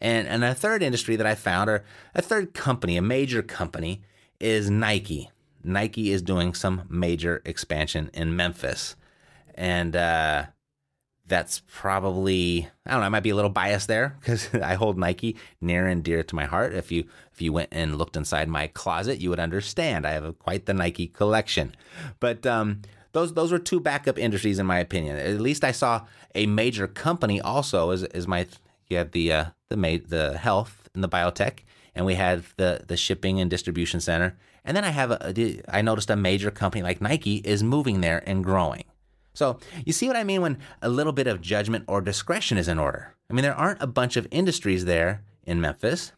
And, 0.02 0.28
and 0.28 0.44
a 0.44 0.54
third 0.54 0.84
industry 0.84 1.16
that 1.16 1.26
I 1.26 1.36
found, 1.36 1.70
or 1.70 1.86
a 2.14 2.22
third 2.22 2.54
company, 2.54 2.98
a 2.98 3.02
major 3.02 3.42
company, 3.42 4.02
is 4.40 4.70
Nike. 4.70 5.30
Nike 5.64 6.12
is 6.12 6.22
doing 6.22 6.54
some 6.54 6.84
major 6.90 7.42
expansion 7.46 8.10
in 8.14 8.36
Memphis. 8.36 8.96
And 9.56 9.96
uh, 9.96 10.46
that's 11.26 11.62
probably 11.68 12.68
I 12.86 12.92
don't 12.92 13.00
know. 13.00 13.06
I 13.06 13.10
might 13.10 13.24
be 13.24 13.30
a 13.30 13.36
little 13.36 13.50
biased 13.50 13.88
there 13.88 14.18
because 14.20 14.54
I 14.62 14.76
hold 14.76 14.98
Nike 14.98 15.38
near 15.62 15.88
and 15.88 16.04
dear 16.04 16.24
to 16.24 16.36
my 16.36 16.46
heart. 16.46 16.74
If 16.74 16.92
you 16.92 17.06
if 17.32 17.42
you 17.42 17.54
went 17.54 17.70
and 17.72 17.98
looked 17.98 18.18
inside 18.18 18.50
my 18.50 18.68
closet, 18.68 19.22
you 19.22 19.30
would 19.30 19.40
understand. 19.40 20.06
I 20.06 20.12
have 20.12 20.26
a, 20.26 20.34
quite 20.34 20.66
the 20.66 20.74
Nike 20.74 21.08
collection. 21.08 21.76
But 22.20 22.46
um, 22.46 22.82
those 23.14 23.34
those 23.34 23.52
were 23.52 23.60
two 23.60 23.80
backup 23.80 24.18
industries 24.18 24.60
in 24.60 24.66
my 24.66 24.80
opinion. 24.80 25.18
At 25.18 25.40
least 25.40 25.64
I 25.64 25.72
saw 25.72 26.06
a 26.36 26.46
major 26.46 26.88
company 26.88 27.40
also 27.40 27.92
as 27.92 28.04
is 28.04 28.28
my 28.28 28.48
you 28.90 29.04
the 29.04 29.32
uh, 29.32 29.46
the 29.70 29.78
ma- 29.78 30.06
the 30.06 30.38
health 30.38 30.90
and 30.94 31.04
the 31.04 31.10
biotech, 31.10 31.60
and 31.96 32.06
we 32.06 32.16
had 32.16 32.44
the 32.58 32.84
the 32.88 32.98
shipping 32.98 33.40
and 33.40 33.50
distribution 33.50 34.00
center. 34.00 34.38
And 34.66 34.78
then 34.78 34.86
I 34.86 34.90
have 34.90 35.12
a, 35.12 35.62
I 35.68 35.82
noticed 35.82 36.10
a 36.10 36.16
major 36.16 36.50
company 36.50 36.84
like 36.84 37.02
Nike 37.02 37.38
is 37.38 37.64
moving 37.64 38.02
there 38.02 38.24
and 38.26 38.44
growing. 38.44 38.86
So 39.34 39.60
you 39.86 39.92
see 39.92 40.08
what 40.08 40.16
I 40.16 40.24
mean 40.24 40.42
when 40.42 40.60
a 40.82 40.90
little 40.90 41.12
bit 41.12 41.28
of 41.28 41.42
judgment 41.42 41.86
or 41.88 42.02
discretion 42.02 42.58
is 42.58 42.68
in 42.68 42.80
order. 42.80 43.16
I 43.30 43.34
mean 43.34 43.44
there 43.44 43.56
aren't 43.56 43.82
a 43.82 43.88
bunch 43.88 44.16
of 44.16 44.28
industries 44.32 44.86
there 44.86 45.24
in 45.46 45.60
Memphis 45.60 46.14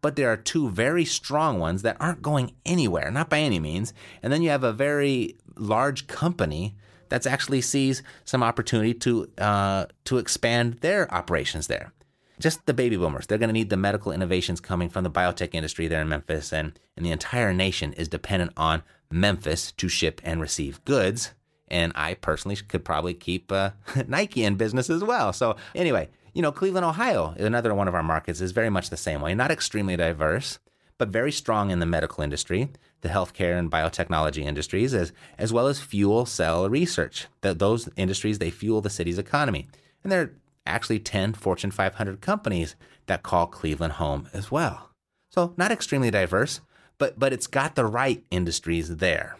but 0.00 0.16
there 0.16 0.30
are 0.30 0.36
two 0.36 0.70
very 0.70 1.04
strong 1.04 1.58
ones 1.58 1.82
that 1.82 1.96
aren't 2.00 2.22
going 2.22 2.54
anywhere, 2.64 3.10
not 3.10 3.28
by 3.28 3.40
any 3.40 3.58
means. 3.58 3.92
And 4.22 4.32
then 4.32 4.42
you 4.42 4.50
have 4.50 4.64
a 4.64 4.72
very 4.72 5.36
large 5.56 6.06
company 6.06 6.76
that 7.08 7.26
actually 7.26 7.60
sees 7.60 8.02
some 8.24 8.42
opportunity 8.42 8.94
to 8.94 9.28
uh, 9.38 9.86
to 10.04 10.18
expand 10.18 10.74
their 10.80 11.12
operations 11.12 11.66
there. 11.66 11.92
Just 12.38 12.66
the 12.66 12.74
baby 12.74 12.96
boomers, 12.96 13.26
they're 13.26 13.38
going 13.38 13.48
to 13.48 13.52
need 13.54 13.70
the 13.70 13.76
medical 13.76 14.12
innovations 14.12 14.60
coming 14.60 14.88
from 14.88 15.04
the 15.04 15.10
biotech 15.10 15.54
industry 15.54 15.88
there 15.88 16.02
in 16.02 16.08
Memphis, 16.08 16.52
and, 16.52 16.78
and 16.96 17.04
the 17.04 17.10
entire 17.10 17.52
nation 17.52 17.92
is 17.94 18.06
dependent 18.06 18.52
on 18.56 18.82
Memphis 19.10 19.72
to 19.72 19.88
ship 19.88 20.20
and 20.22 20.40
receive 20.40 20.84
goods. 20.84 21.32
And 21.66 21.92
I 21.94 22.14
personally 22.14 22.56
could 22.56 22.84
probably 22.84 23.14
keep 23.14 23.50
uh, 23.50 23.70
Nike 24.06 24.44
in 24.44 24.54
business 24.54 24.88
as 24.88 25.02
well. 25.02 25.32
So, 25.32 25.56
anyway, 25.74 26.08
you 26.32 26.42
know, 26.42 26.52
Cleveland, 26.52 26.86
Ohio, 26.86 27.34
another 27.38 27.74
one 27.74 27.88
of 27.88 27.94
our 27.94 28.02
markets, 28.02 28.40
is 28.40 28.52
very 28.52 28.70
much 28.70 28.90
the 28.90 28.96
same 28.96 29.20
way. 29.20 29.34
Not 29.34 29.50
extremely 29.50 29.96
diverse, 29.96 30.60
but 30.96 31.08
very 31.08 31.32
strong 31.32 31.70
in 31.70 31.80
the 31.80 31.86
medical 31.86 32.22
industry, 32.22 32.68
the 33.00 33.08
healthcare 33.08 33.58
and 33.58 33.70
biotechnology 33.70 34.44
industries, 34.44 34.94
as, 34.94 35.12
as 35.38 35.52
well 35.52 35.66
as 35.66 35.80
fuel 35.80 36.26
cell 36.26 36.68
research. 36.68 37.26
The, 37.40 37.54
those 37.54 37.88
industries, 37.96 38.38
they 38.38 38.50
fuel 38.50 38.80
the 38.80 38.90
city's 38.90 39.18
economy. 39.18 39.68
And 40.02 40.12
there 40.12 40.22
are 40.22 40.32
actually 40.68 41.00
10 41.00 41.34
Fortune 41.34 41.70
500 41.70 42.20
companies 42.20 42.76
that 43.06 43.22
call 43.22 43.46
Cleveland 43.46 43.94
home 43.94 44.28
as 44.32 44.50
well. 44.50 44.90
So 45.30 45.54
not 45.56 45.72
extremely 45.72 46.10
diverse, 46.10 46.60
but, 46.98 47.18
but 47.18 47.32
it's 47.32 47.46
got 47.46 47.74
the 47.74 47.86
right 47.86 48.24
industries 48.30 48.96
there. 48.96 49.36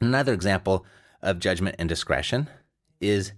Another 0.00 0.32
example 0.32 0.84
of 1.22 1.38
judgment 1.38 1.76
and 1.78 1.88
discretion 1.88 2.48
is 3.00 3.32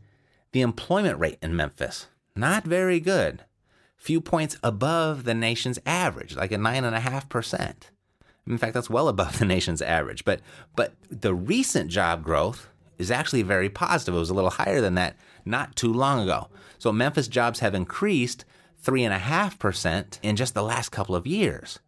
the 0.53 0.61
employment 0.61 1.19
rate 1.19 1.39
in 1.43 1.57
Memphis 1.57 2.07
not 2.35 2.65
very 2.65 3.01
good. 3.01 3.45
Few 3.97 4.21
points 4.21 4.57
above 4.63 5.25
the 5.25 5.35
nation's 5.35 5.79
average, 5.87 6.37
like 6.37 6.53
a 6.53 6.59
nine 6.59 6.85
and 6.85 6.97
a 6.97 7.01
half 7.01 7.29
percent. 7.29 7.91
In 8.47 8.59
fact, 8.59 8.75
that's 8.75 8.91
well 8.91 9.09
above 9.09 9.39
the 9.39 9.45
nation's 9.45 9.83
average. 9.83 10.25
But 10.25 10.41
but 10.75 10.95
the 11.09 11.35
recent 11.35 11.91
job 11.91 12.23
growth 12.25 12.69
is 12.99 13.11
actually 13.11 13.43
very 13.43 13.69
positive. 13.69 14.15
It 14.15 14.19
was 14.19 14.31
a 14.31 14.35
little 14.35 14.51
higher 14.51 14.81
than 14.81 14.95
that 14.95 15.17
not 15.45 15.77
too 15.77 15.93
long 15.93 16.21
ago. 16.21 16.49
So 16.79 16.93
Memphis 16.93 17.29
jobs 17.29 17.61
have 17.61 17.75
increased 17.75 18.45
three 18.79 19.05
and 19.05 19.15
a 19.15 19.19
half 19.19 19.59
percent 19.59 20.19
in 20.23 20.37
just 20.37 20.55
the 20.55 20.63
last 20.63 20.91
couple 20.91 21.15
of 21.15 21.27
years. 21.27 21.79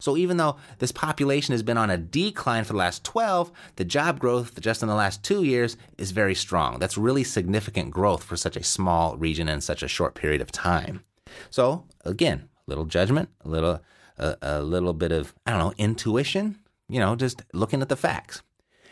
So 0.00 0.16
even 0.16 0.38
though 0.38 0.56
this 0.78 0.92
population 0.92 1.52
has 1.52 1.62
been 1.62 1.76
on 1.76 1.90
a 1.90 1.98
decline 1.98 2.64
for 2.64 2.72
the 2.72 2.78
last 2.78 3.04
12, 3.04 3.52
the 3.76 3.84
job 3.84 4.18
growth 4.18 4.58
just 4.60 4.82
in 4.82 4.88
the 4.88 4.94
last 4.94 5.22
two 5.22 5.44
years 5.44 5.76
is 5.98 6.10
very 6.10 6.34
strong. 6.34 6.78
That's 6.78 6.96
really 6.96 7.22
significant 7.22 7.90
growth 7.90 8.24
for 8.24 8.36
such 8.36 8.56
a 8.56 8.62
small 8.64 9.16
region 9.18 9.48
in 9.48 9.60
such 9.60 9.82
a 9.82 9.88
short 9.88 10.14
period 10.14 10.40
of 10.40 10.50
time. 10.50 11.04
So 11.50 11.84
again, 12.04 12.48
a 12.66 12.70
little 12.70 12.86
judgment, 12.86 13.28
a 13.44 13.48
little 13.48 13.80
a, 14.18 14.36
a 14.42 14.62
little 14.62 14.92
bit 14.92 15.12
of 15.12 15.34
I 15.46 15.52
don't 15.52 15.60
know 15.60 15.74
intuition. 15.76 16.58
You 16.88 16.98
know, 16.98 17.14
just 17.14 17.42
looking 17.52 17.82
at 17.82 17.88
the 17.88 17.96
facts. 17.96 18.42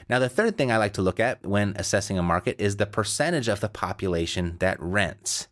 Now, 0.08 0.18
the 0.18 0.28
third 0.28 0.56
thing 0.56 0.72
I 0.72 0.78
like 0.78 0.94
to 0.94 1.02
look 1.02 1.20
at 1.20 1.44
when 1.44 1.74
assessing 1.76 2.18
a 2.18 2.22
market 2.22 2.60
is 2.60 2.76
the 2.76 2.86
percentage 2.86 3.48
of 3.48 3.60
the 3.60 3.68
population 3.68 4.56
that 4.60 4.80
rents. 4.80 5.48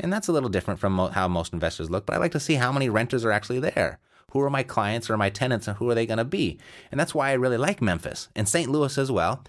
And 0.00 0.12
that's 0.12 0.28
a 0.28 0.32
little 0.32 0.48
different 0.48 0.80
from 0.80 0.98
how 0.98 1.28
most 1.28 1.52
investors 1.52 1.90
look, 1.90 2.06
but 2.06 2.16
I 2.16 2.18
like 2.18 2.32
to 2.32 2.40
see 2.40 2.54
how 2.54 2.72
many 2.72 2.88
renters 2.88 3.24
are 3.24 3.32
actually 3.32 3.60
there. 3.60 3.98
Who 4.32 4.40
are 4.40 4.50
my 4.50 4.62
clients 4.62 5.10
or 5.10 5.16
my 5.16 5.30
tenants 5.30 5.68
and 5.68 5.76
who 5.76 5.90
are 5.90 5.94
they 5.94 6.06
going 6.06 6.18
to 6.18 6.24
be? 6.24 6.58
And 6.90 6.98
that's 6.98 7.14
why 7.14 7.30
I 7.30 7.34
really 7.34 7.56
like 7.56 7.82
Memphis 7.82 8.28
and 8.34 8.48
St. 8.48 8.70
Louis 8.70 8.96
as 8.96 9.10
well, 9.10 9.44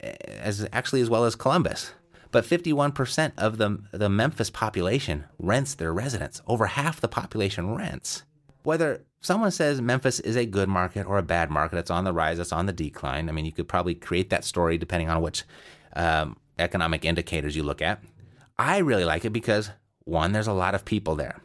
eh, 0.00 0.14
as 0.40 0.66
actually 0.72 1.00
as 1.00 1.10
well 1.10 1.24
as 1.24 1.34
Columbus. 1.34 1.92
But 2.32 2.44
51% 2.44 3.32
of 3.36 3.58
the, 3.58 3.82
the 3.92 4.08
Memphis 4.08 4.50
population 4.50 5.24
rents 5.38 5.74
their 5.74 5.92
residence. 5.92 6.40
Over 6.46 6.66
half 6.66 7.00
the 7.00 7.08
population 7.08 7.74
rents. 7.74 8.22
Whether 8.62 9.04
someone 9.20 9.50
says 9.50 9.80
Memphis 9.80 10.20
is 10.20 10.36
a 10.36 10.46
good 10.46 10.68
market 10.68 11.06
or 11.06 11.18
a 11.18 11.22
bad 11.22 11.50
market, 11.50 11.78
it's 11.78 11.90
on 11.90 12.04
the 12.04 12.12
rise, 12.12 12.38
it's 12.38 12.52
on 12.52 12.66
the 12.66 12.72
decline. 12.72 13.28
I 13.28 13.32
mean, 13.32 13.44
you 13.44 13.52
could 13.52 13.68
probably 13.68 13.94
create 13.94 14.30
that 14.30 14.44
story 14.44 14.78
depending 14.78 15.08
on 15.08 15.22
which 15.22 15.44
um, 15.94 16.36
economic 16.58 17.04
indicators 17.04 17.56
you 17.56 17.62
look 17.62 17.82
at. 17.82 18.02
I 18.58 18.78
really 18.78 19.04
like 19.04 19.24
it 19.24 19.30
because 19.30 19.70
one, 20.04 20.32
there's 20.32 20.46
a 20.46 20.52
lot 20.52 20.74
of 20.74 20.84
people 20.84 21.14
there. 21.14 21.40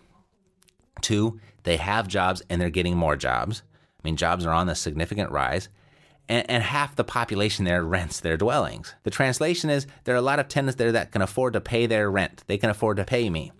Two, 1.01 1.39
they 1.63 1.77
have 1.77 2.07
jobs 2.07 2.41
and 2.49 2.61
they're 2.61 2.69
getting 2.69 2.97
more 2.97 3.15
jobs. 3.15 3.63
I 3.99 4.01
mean, 4.03 4.17
jobs 4.17 4.45
are 4.45 4.53
on 4.53 4.69
a 4.69 4.75
significant 4.75 5.31
rise. 5.31 5.69
And, 6.27 6.49
and, 6.49 6.63
half 6.63 6.95
the 6.95 7.03
population 7.03 7.65
there 7.65 7.83
rents 7.83 8.19
their 8.19 8.35
dwellings. 8.35 8.95
The 9.03 9.11
translation 9.11 9.69
is 9.69 9.85
there 10.05 10.15
are 10.15 10.17
a 10.17 10.23
lot 10.23 10.39
of 10.39 10.47
tenants 10.47 10.75
there 10.77 10.91
that 10.91 11.11
can 11.11 11.21
afford 11.21 11.53
to 11.53 11.61
pay 11.61 11.85
their 11.85 12.09
rent. 12.09 12.43
They 12.47 12.57
can 12.57 12.71
afford 12.71 12.97
to 12.97 13.05
pay 13.05 13.29
me. 13.29 13.51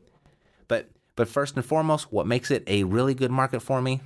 But 0.68 0.90
but 1.16 1.28
first 1.28 1.56
and 1.56 1.66
foremost, 1.66 2.12
what 2.12 2.28
makes 2.28 2.52
it 2.52 2.64
a 2.68 2.84
really 2.84 3.14
good 3.14 3.32
market 3.32 3.62
for 3.62 3.82
me 3.82 4.02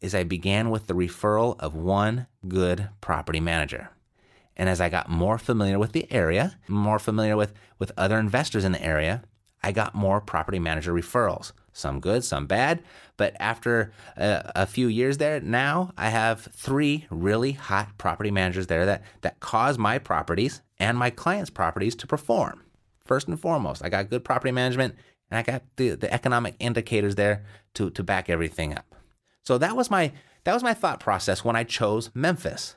is 0.00 0.14
I 0.14 0.24
began 0.24 0.70
with 0.70 0.86
the 0.86 0.94
referral 0.94 1.56
of 1.58 1.74
one 1.74 2.26
good 2.46 2.90
property 3.00 3.40
manager. 3.40 3.90
And 4.56 4.68
as 4.68 4.80
I 4.80 4.88
got 4.88 5.10
more 5.10 5.38
familiar 5.38 5.78
with 5.78 5.92
the 5.92 6.10
area, 6.12 6.58
more 6.68 6.98
familiar 6.98 7.36
with, 7.36 7.52
with 7.78 7.92
other 7.96 8.18
investors 8.18 8.64
in 8.64 8.72
the 8.72 8.82
area, 8.82 9.22
I 9.62 9.72
got 9.72 9.94
more 9.94 10.20
property 10.20 10.58
manager 10.58 10.92
referrals. 10.92 11.52
Some 11.72 12.00
good, 12.00 12.24
some 12.24 12.46
bad. 12.46 12.82
But 13.16 13.36
after 13.38 13.92
a, 14.16 14.52
a, 14.54 14.66
few 14.66 14.88
years 14.88 15.18
there, 15.18 15.40
now 15.40 15.92
I 15.96 16.08
have 16.08 16.48
three 16.54 17.06
really 17.10 17.52
hot 17.52 17.98
property 17.98 18.30
managers 18.30 18.68
there 18.68 18.86
that, 18.86 19.02
that 19.22 19.40
cause 19.40 19.76
my 19.76 19.98
properties 19.98 20.62
and 20.78 20.96
my 20.96 21.10
clients' 21.10 21.50
properties 21.50 21.94
to 21.96 22.06
perform. 22.06 22.62
First 23.04 23.28
and 23.28 23.38
foremost, 23.38 23.84
I 23.84 23.88
got 23.88 24.08
good 24.08 24.24
property 24.24 24.52
management 24.52 24.94
and 25.30 25.38
I 25.38 25.42
got 25.42 25.62
the, 25.76 25.90
the 25.90 26.12
economic 26.12 26.54
indicators 26.58 27.14
there 27.14 27.44
to, 27.74 27.90
to 27.90 28.02
back 28.02 28.30
everything 28.30 28.76
up. 28.76 28.94
So 29.42 29.58
that 29.58 29.76
was 29.76 29.90
my 29.90 30.12
that 30.44 30.54
was 30.54 30.62
my 30.62 30.74
thought 30.74 31.00
process 31.00 31.44
when 31.44 31.56
I 31.56 31.64
chose 31.64 32.10
Memphis. 32.14 32.76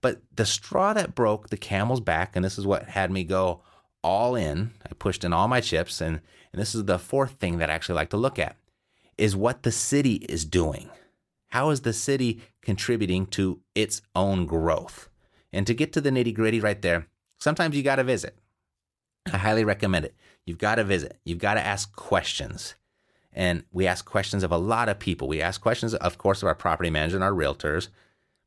But 0.00 0.20
the 0.34 0.46
straw 0.46 0.92
that 0.92 1.14
broke 1.14 1.48
the 1.48 1.56
camel's 1.56 2.00
back, 2.00 2.36
and 2.36 2.44
this 2.44 2.58
is 2.58 2.66
what 2.66 2.84
had 2.84 3.10
me 3.10 3.24
go 3.24 3.62
all 4.02 4.34
in. 4.34 4.72
I 4.84 4.94
pushed 4.94 5.24
in 5.24 5.32
all 5.32 5.48
my 5.48 5.60
chips, 5.60 6.00
and, 6.00 6.20
and 6.52 6.60
this 6.60 6.74
is 6.74 6.84
the 6.84 6.98
fourth 6.98 7.32
thing 7.32 7.58
that 7.58 7.70
I 7.70 7.72
actually 7.72 7.96
like 7.96 8.10
to 8.10 8.16
look 8.16 8.38
at, 8.38 8.56
is 9.16 9.34
what 9.34 9.62
the 9.62 9.72
city 9.72 10.14
is 10.28 10.44
doing. 10.44 10.90
How 11.48 11.70
is 11.70 11.82
the 11.82 11.92
city 11.92 12.40
contributing 12.62 13.26
to 13.26 13.60
its 13.74 14.02
own 14.14 14.46
growth? 14.46 15.08
And 15.52 15.66
to 15.66 15.74
get 15.74 15.92
to 15.92 16.00
the 16.00 16.10
nitty 16.10 16.34
gritty 16.34 16.60
right 16.60 16.80
there, 16.82 17.06
sometimes 17.38 17.76
you 17.76 17.82
got 17.82 17.96
to 17.96 18.04
visit. 18.04 18.38
I 19.32 19.38
highly 19.38 19.64
recommend 19.64 20.04
it. 20.04 20.14
You've 20.46 20.58
got 20.58 20.76
to 20.76 20.84
visit. 20.84 21.18
You've 21.24 21.38
got 21.38 21.54
to 21.54 21.64
ask 21.64 21.94
questions. 21.94 22.74
And 23.32 23.64
we 23.72 23.86
ask 23.86 24.04
questions 24.04 24.42
of 24.42 24.52
a 24.52 24.58
lot 24.58 24.88
of 24.88 24.98
people. 24.98 25.28
We 25.28 25.40
ask 25.40 25.60
questions, 25.60 25.94
of 25.94 26.18
course, 26.18 26.42
of 26.42 26.48
our 26.48 26.54
property 26.54 26.90
manager 26.90 27.16
and 27.16 27.24
our 27.24 27.32
realtors, 27.32 27.88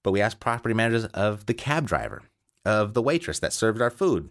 but 0.03 0.11
we 0.11 0.21
ask 0.21 0.39
property 0.39 0.75
managers 0.75 1.05
of 1.05 1.47
the 1.47 1.53
cab 1.55 1.87
driver, 1.87 2.23
of 2.63 2.93
the 2.93 3.01
waitress 3.01 3.39
that 3.39 3.53
served 3.53 3.81
our 3.81 3.89
food, 3.89 4.29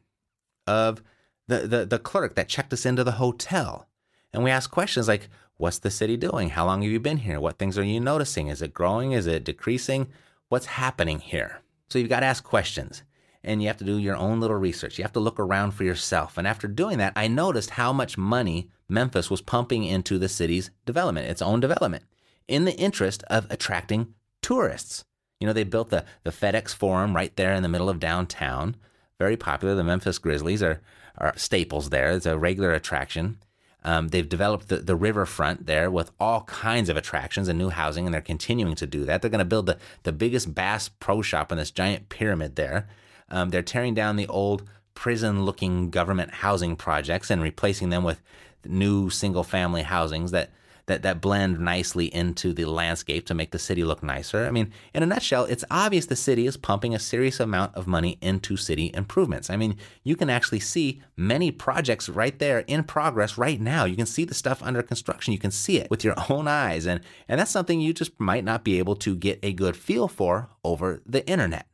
of 0.67 1.03
the, 1.49 1.67
the, 1.67 1.85
the 1.85 1.99
clerk 1.99 2.37
that 2.37 2.49
checked 2.49 2.73
us 2.73 2.87
into 2.87 3.03
the 3.03 3.13
hotel. 3.13 3.89
And 4.33 4.45
we 4.45 4.51
ask 4.51 4.71
questions 4.71 5.09
like, 5.09 5.29
what's 5.57 5.79
the 5.79 5.91
city 5.91 6.17
doing? 6.17 6.51
How 6.51 6.67
long 6.67 6.83
have 6.83 6.91
you 6.91 7.01
been 7.01 7.19
here? 7.19 7.41
What 7.41 7.59
things 7.59 7.77
are 7.77 7.85
you 7.85 7.99
noticing? 7.99 8.49
Is 8.49 8.63
it 8.63 8.75
growing? 8.75 9.13
Is 9.13 9.27
it 9.27 9.45
decreasing? 9.45 10.09
What's 10.49 10.67
happening 10.67 11.19
here? 11.19 11.63
So 11.89 11.99
you've 11.99 12.09
got 12.09 12.21
to 12.21 12.27
ask 12.27 12.45
questions 12.45 13.03
and 13.45 13.63
you 13.63 13.69
have 13.69 13.77
to 13.79 13.85
do 13.85 13.99
your 13.99 14.17
own 14.17 14.41
little 14.41 14.57
research. 14.57 14.99
You 14.99 15.05
have 15.05 15.13
to 15.13 15.21
look 15.21 15.39
around 15.39 15.73
for 15.73 15.85
yourself. 15.85 16.39
And 16.39 16.47
after 16.47 16.67
doing 16.67 16.99
that, 16.99 17.13
I 17.17 17.29
noticed 17.29 17.71
how 17.71 17.93
much 17.93 18.19
money 18.19 18.71
Memphis 18.89 19.31
was 19.31 19.41
pumping 19.41 19.85
into 19.85 20.19
the 20.19 20.29
city's 20.29 20.71
development, 20.85 21.29
its 21.29 21.43
own 21.43 21.61
development, 21.61 22.05
in 22.49 22.65
the 22.65 22.77
interest 22.77 23.23
of 23.25 23.47
attracting 23.51 24.15
tourists. 24.43 25.05
You 25.41 25.47
know, 25.47 25.53
they 25.53 25.65
built 25.65 25.91
the, 25.91 26.05
the 26.23 26.31
FedEx 26.31 26.75
Forum 26.75 27.15
right 27.15 27.35
there 27.37 27.53
in 27.55 27.63
the 27.63 27.69
middle 27.69 27.89
of 27.89 28.01
downtown. 28.01 28.77
Very 29.19 29.37
popular. 29.37 29.75
The 29.75 29.85
Memphis 29.85 30.19
Grizzlies 30.19 30.63
are, 30.63 30.81
are 31.19 31.35
staples 31.37 31.91
there. 31.91 32.13
It's 32.13 32.27
a 32.27 32.39
regular 32.39 32.73
attraction. 32.73 33.39
Um, 33.85 34.09
they've 34.09 34.29
developed 34.29 34.69
the, 34.69 34.79
the 34.79 34.97
riverfront 34.97 35.67
there 35.67 35.91
with 35.91 36.11
all 36.19 36.43
kinds 36.45 36.89
of 36.89 36.97
attractions 36.97 37.49
and 37.49 37.59
new 37.59 37.69
housing, 37.69 38.07
and 38.07 38.15
they're 38.15 38.23
continuing 38.23 38.75
to 38.77 38.87
do 38.87 39.05
that. 39.05 39.21
They're 39.21 39.31
going 39.31 39.41
to 39.41 39.45
build 39.45 39.67
the, 39.67 39.79
the 40.05 40.13
biggest 40.13 40.55
Bass 40.55 40.89
Pro 40.89 41.21
Shop 41.21 41.53
in 41.53 41.59
this 41.59 41.71
giant 41.71 42.09
pyramid 42.09 42.57
there. 42.57 42.89
Um, 43.31 43.51
they're 43.51 43.63
tearing 43.63 43.95
down 43.95 44.17
the 44.17 44.29
old 44.29 44.69
prison 44.95 45.45
looking 45.45 45.91
government 45.91 46.31
housing 46.31 46.77
projects 46.77 47.31
and 47.31 47.43
replacing 47.43 47.91
them 47.91 48.05
with 48.05 48.23
new 48.65 49.11
single 49.11 49.45
family 49.45 49.83
housings 49.83 50.31
that, 50.31 50.51
that, 50.87 51.03
that 51.03 51.21
blend 51.21 51.59
nicely 51.59 52.07
into 52.15 52.53
the 52.53 52.65
landscape 52.65 53.27
to 53.27 53.35
make 53.35 53.51
the 53.51 53.59
city 53.59 53.85
look 53.85 54.03
nicer. 54.03 54.47
I 54.47 54.51
mean, 54.51 54.73
in 54.93 55.03
a 55.03 55.07
nutshell, 55.07 55.45
it's 55.45 55.65
obvious 55.71 56.07
the 56.07 56.17
city 56.17 56.47
is 56.47 56.57
pumping 56.57 56.95
a 56.95 56.99
serious 56.99 57.41
amount 57.41 57.75
of 57.75 57.87
money 57.87 58.19
into 58.21 58.57
city 58.57 58.91
improvements. 58.95 59.51
I 59.51 59.57
mean, 59.57 59.77
you 60.03 60.17
can 60.17 60.31
actually 60.31 60.61
see 60.61 61.03
many 61.17 61.51
projects 61.51 62.09
right 62.09 62.39
there 62.39 62.61
in 62.61 62.85
progress 62.85 63.37
right 63.39 63.61
now. 63.61 63.85
You 63.85 63.97
can 63.97 64.07
see 64.07 64.25
the 64.25 64.35
stuff 64.35 64.63
under 64.63 64.83
construction. 64.83 65.33
You 65.33 65.39
can 65.39 65.51
see 65.51 65.79
it 65.79 65.91
with 65.91 66.05
your 66.05 66.15
own 66.31 66.49
eyes. 66.49 66.87
And, 66.87 67.01
and 67.29 67.41
that's 67.41 67.51
something 67.51 67.81
you 67.81 67.93
just 67.93 68.19
might 68.19 68.45
not 68.45 68.65
be 68.65 68.79
able 68.79 68.97
to 68.97 69.17
get 69.17 69.39
a 69.43 69.53
good 69.53 69.77
feel 69.77 70.09
for 70.09 70.51
over 70.63 71.03
the 71.07 71.27
internet. 71.29 71.67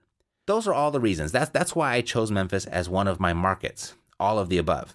Those 0.51 0.67
are 0.67 0.75
all 0.75 0.91
the 0.91 0.99
reasons. 0.99 1.31
That's 1.31 1.49
that's 1.51 1.77
why 1.77 1.93
I 1.93 2.01
chose 2.01 2.33
Memphis 2.33 2.67
as 2.67 2.89
one 2.89 3.07
of 3.07 3.21
my 3.21 3.33
markets. 3.33 3.95
All 4.19 4.37
of 4.37 4.49
the 4.49 4.59
above. 4.59 4.95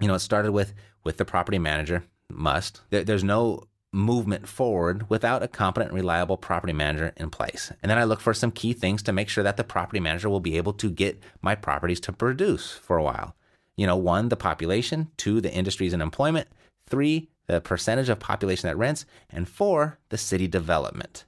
You 0.00 0.08
know, 0.08 0.14
it 0.14 0.18
started 0.18 0.50
with 0.50 0.74
with 1.04 1.16
the 1.16 1.24
property 1.24 1.60
manager 1.60 2.02
must. 2.28 2.80
There, 2.90 3.04
there's 3.04 3.22
no 3.22 3.68
movement 3.92 4.48
forward 4.48 5.08
without 5.08 5.44
a 5.44 5.48
competent, 5.48 5.92
reliable 5.92 6.36
property 6.36 6.72
manager 6.72 7.12
in 7.16 7.30
place. 7.30 7.70
And 7.80 7.88
then 7.88 7.98
I 7.98 8.02
look 8.02 8.18
for 8.18 8.34
some 8.34 8.50
key 8.50 8.72
things 8.72 9.00
to 9.04 9.12
make 9.12 9.28
sure 9.28 9.44
that 9.44 9.58
the 9.58 9.62
property 9.62 10.00
manager 10.00 10.28
will 10.28 10.40
be 10.40 10.56
able 10.56 10.72
to 10.72 10.90
get 10.90 11.22
my 11.40 11.54
properties 11.54 12.00
to 12.00 12.12
produce 12.12 12.72
for 12.72 12.96
a 12.96 13.04
while. 13.04 13.36
You 13.76 13.86
know, 13.86 13.96
one, 13.96 14.28
the 14.28 14.36
population, 14.36 15.12
two, 15.16 15.40
the 15.40 15.54
industries 15.54 15.92
and 15.92 16.02
employment, 16.02 16.48
three, 16.88 17.28
the 17.46 17.60
percentage 17.60 18.08
of 18.08 18.18
population 18.18 18.66
that 18.66 18.76
rents, 18.76 19.06
and 19.30 19.48
four, 19.48 20.00
the 20.08 20.18
city 20.18 20.48
development. 20.48 21.26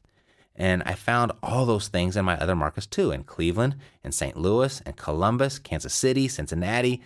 And 0.60 0.82
I 0.84 0.92
found 0.92 1.32
all 1.42 1.64
those 1.64 1.88
things 1.88 2.18
in 2.18 2.26
my 2.26 2.36
other 2.36 2.54
markets 2.54 2.86
too, 2.86 3.12
in 3.12 3.24
Cleveland, 3.24 3.76
in 4.04 4.12
St. 4.12 4.36
Louis, 4.36 4.82
and 4.84 4.94
Columbus, 4.94 5.58
Kansas 5.58 5.94
City, 5.94 6.28
Cincinnati. 6.28 7.00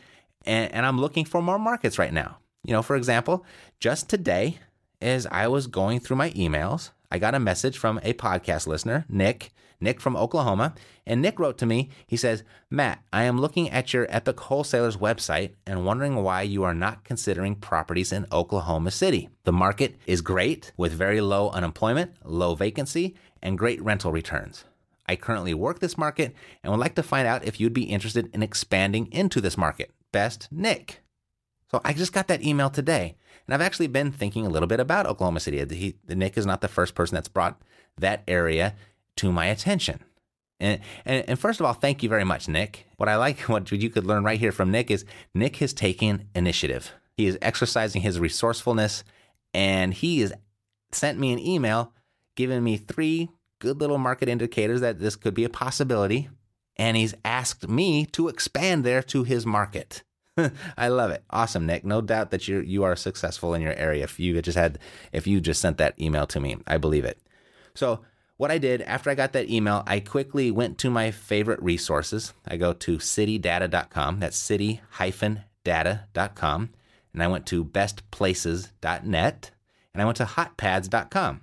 And, 0.44 0.74
and 0.74 0.84
I'm 0.84 1.00
looking 1.00 1.24
for 1.24 1.40
more 1.40 1.58
markets 1.58 1.96
right 1.96 2.12
now. 2.12 2.38
You 2.64 2.72
know, 2.72 2.82
for 2.82 2.96
example, 2.96 3.46
just 3.78 4.10
today, 4.10 4.58
as 5.00 5.28
I 5.28 5.46
was 5.46 5.68
going 5.68 6.00
through 6.00 6.16
my 6.16 6.30
emails, 6.30 6.90
I 7.12 7.20
got 7.20 7.36
a 7.36 7.38
message 7.38 7.78
from 7.78 8.00
a 8.02 8.14
podcast 8.14 8.66
listener, 8.66 9.04
Nick, 9.08 9.52
Nick 9.80 10.00
from 10.00 10.16
Oklahoma. 10.16 10.74
And 11.06 11.22
Nick 11.22 11.38
wrote 11.38 11.58
to 11.58 11.66
me, 11.66 11.90
he 12.08 12.16
says, 12.16 12.42
Matt, 12.70 13.04
I 13.12 13.24
am 13.24 13.40
looking 13.40 13.70
at 13.70 13.92
your 13.92 14.06
Epic 14.08 14.40
Wholesalers 14.40 14.96
website 14.96 15.52
and 15.64 15.84
wondering 15.84 16.16
why 16.24 16.42
you 16.42 16.64
are 16.64 16.74
not 16.74 17.04
considering 17.04 17.54
properties 17.54 18.12
in 18.12 18.26
Oklahoma 18.32 18.90
City. 18.90 19.28
The 19.44 19.52
market 19.52 19.94
is 20.06 20.22
great 20.22 20.72
with 20.76 20.92
very 20.92 21.20
low 21.20 21.50
unemployment, 21.50 22.16
low 22.24 22.54
vacancy, 22.54 23.14
and 23.44 23.59
great 23.59 23.80
rental 23.80 24.11
returns. 24.11 24.64
I 25.07 25.16
currently 25.16 25.54
work 25.54 25.78
this 25.78 25.98
market 25.98 26.35
and 26.62 26.72
would 26.72 26.80
like 26.80 26.94
to 26.96 27.02
find 27.02 27.28
out 27.28 27.44
if 27.44 27.61
you'd 27.61 27.74
be 27.74 27.85
interested 27.85 28.30
in 28.35 28.42
expanding 28.42 29.12
into 29.12 29.40
this 29.40 29.59
market. 29.59 29.92
Best, 30.11 30.48
Nick. 30.50 31.02
So 31.70 31.80
I 31.85 31.92
just 31.92 32.12
got 32.12 32.26
that 32.28 32.42
email 32.42 32.70
today. 32.70 33.16
And 33.46 33.54
I've 33.54 33.61
actually 33.61 33.88
been 33.88 34.11
thinking 34.11 34.46
a 34.46 34.48
little 34.48 34.66
bit 34.66 34.80
about 34.80 35.07
Oklahoma 35.07 35.40
City. 35.40 35.59
He, 35.74 35.96
Nick 36.09 36.38
is 36.38 36.46
not 36.46 36.62
the 36.62 36.68
first 36.68 36.94
person 36.94 37.14
that's 37.14 37.28
brought 37.28 37.61
that 37.98 38.22
area 38.26 38.74
to 39.16 39.30
my 39.30 39.46
attention. 39.46 40.00
And, 40.59 40.80
and, 41.04 41.28
and 41.28 41.38
first 41.38 41.61
of 41.61 41.66
all, 41.66 41.74
thank 41.74 42.02
you 42.02 42.09
very 42.09 42.24
much, 42.24 42.48
Nick. 42.48 42.87
What 42.96 43.09
I 43.09 43.16
like, 43.16 43.40
what 43.48 43.70
you 43.70 43.90
could 43.90 44.07
learn 44.07 44.24
right 44.24 44.40
here 44.40 44.52
from 44.52 44.70
Nick 44.70 44.90
is 44.90 45.04
Nick 45.35 45.57
has 45.57 45.74
taken 45.74 46.28
initiative. 46.35 46.92
He 47.16 47.26
is 47.26 47.38
exercising 47.42 48.02
his 48.02 48.18
resourcefulness, 48.18 49.04
and 49.52 49.92
he 49.92 50.20
has 50.20 50.33
sent 50.90 51.18
me 51.18 51.33
an 51.33 51.38
email 51.38 51.92
giving 52.34 52.62
me 52.62 52.76
three 52.76 53.30
good 53.58 53.80
little 53.80 53.98
market 53.98 54.28
indicators 54.28 54.80
that 54.80 54.98
this 54.98 55.16
could 55.16 55.34
be 55.34 55.44
a 55.44 55.48
possibility. 55.48 56.28
And 56.76 56.96
he's 56.96 57.14
asked 57.24 57.68
me 57.68 58.04
to 58.06 58.28
expand 58.28 58.84
there 58.84 59.02
to 59.04 59.22
his 59.22 59.46
market. 59.46 60.02
I 60.76 60.88
love 60.88 61.12
it. 61.12 61.22
Awesome, 61.30 61.66
Nick. 61.66 61.84
No 61.84 62.00
doubt 62.00 62.32
that 62.32 62.48
you 62.48 62.60
you 62.60 62.82
are 62.82 62.96
successful 62.96 63.54
in 63.54 63.62
your 63.62 63.74
area. 63.74 64.04
If 64.04 64.18
you 64.18 64.40
just 64.42 64.58
had 64.58 64.78
if 65.12 65.26
you 65.26 65.40
just 65.40 65.60
sent 65.60 65.78
that 65.78 66.00
email 66.00 66.26
to 66.26 66.40
me, 66.40 66.56
I 66.66 66.78
believe 66.78 67.04
it. 67.04 67.18
So 67.74 68.00
what 68.36 68.50
I 68.50 68.58
did 68.58 68.82
after 68.82 69.10
I 69.10 69.14
got 69.14 69.32
that 69.34 69.48
email, 69.48 69.84
I 69.86 70.00
quickly 70.00 70.50
went 70.50 70.76
to 70.78 70.90
my 70.90 71.12
favorite 71.12 71.62
resources. 71.62 72.32
I 72.46 72.56
go 72.56 72.72
to 72.72 72.98
citydata.com. 72.98 74.18
That's 74.18 74.36
city-data.com. 74.36 76.70
And 77.12 77.22
I 77.22 77.28
went 77.28 77.46
to 77.46 77.64
bestplaces.net 77.64 79.50
and 79.94 80.02
I 80.02 80.04
went 80.04 80.16
to 80.16 80.24
hotpads.com. 80.24 81.42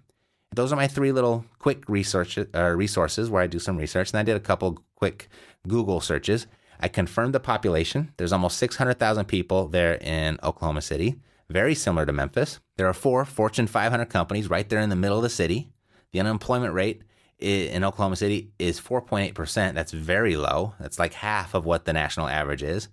Those 0.53 0.73
are 0.73 0.75
my 0.75 0.87
three 0.87 1.13
little 1.13 1.45
quick 1.59 1.87
research 1.87 2.37
uh, 2.37 2.61
resources 2.75 3.29
where 3.29 3.41
I 3.41 3.47
do 3.47 3.59
some 3.59 3.77
research. 3.77 4.11
And 4.11 4.19
I 4.19 4.23
did 4.23 4.35
a 4.35 4.41
couple 4.41 4.83
quick 4.95 5.29
Google 5.65 6.01
searches. 6.01 6.45
I 6.81 6.89
confirmed 6.89 7.33
the 7.33 7.39
population. 7.39 8.11
There's 8.17 8.33
almost 8.33 8.57
600,000 8.57 9.25
people 9.25 9.67
there 9.67 9.95
in 10.01 10.39
Oklahoma 10.43 10.81
City, 10.81 11.15
very 11.49 11.75
similar 11.75 12.05
to 12.05 12.11
Memphis. 12.11 12.59
There 12.75 12.87
are 12.87 12.93
four 12.93 13.23
Fortune 13.23 13.67
500 13.67 14.09
companies 14.09 14.49
right 14.49 14.67
there 14.67 14.79
in 14.79 14.89
the 14.89 14.95
middle 14.95 15.17
of 15.17 15.23
the 15.23 15.29
city. 15.29 15.69
The 16.11 16.19
unemployment 16.19 16.73
rate 16.73 17.03
in 17.39 17.83
Oklahoma 17.83 18.15
City 18.17 18.51
is 18.59 18.81
4.8%. 18.81 19.73
That's 19.73 19.91
very 19.91 20.35
low. 20.35 20.73
That's 20.79 20.99
like 20.99 21.13
half 21.13 21.53
of 21.53 21.65
what 21.65 21.85
the 21.85 21.93
national 21.93 22.27
average 22.27 22.63
is. 22.63 22.89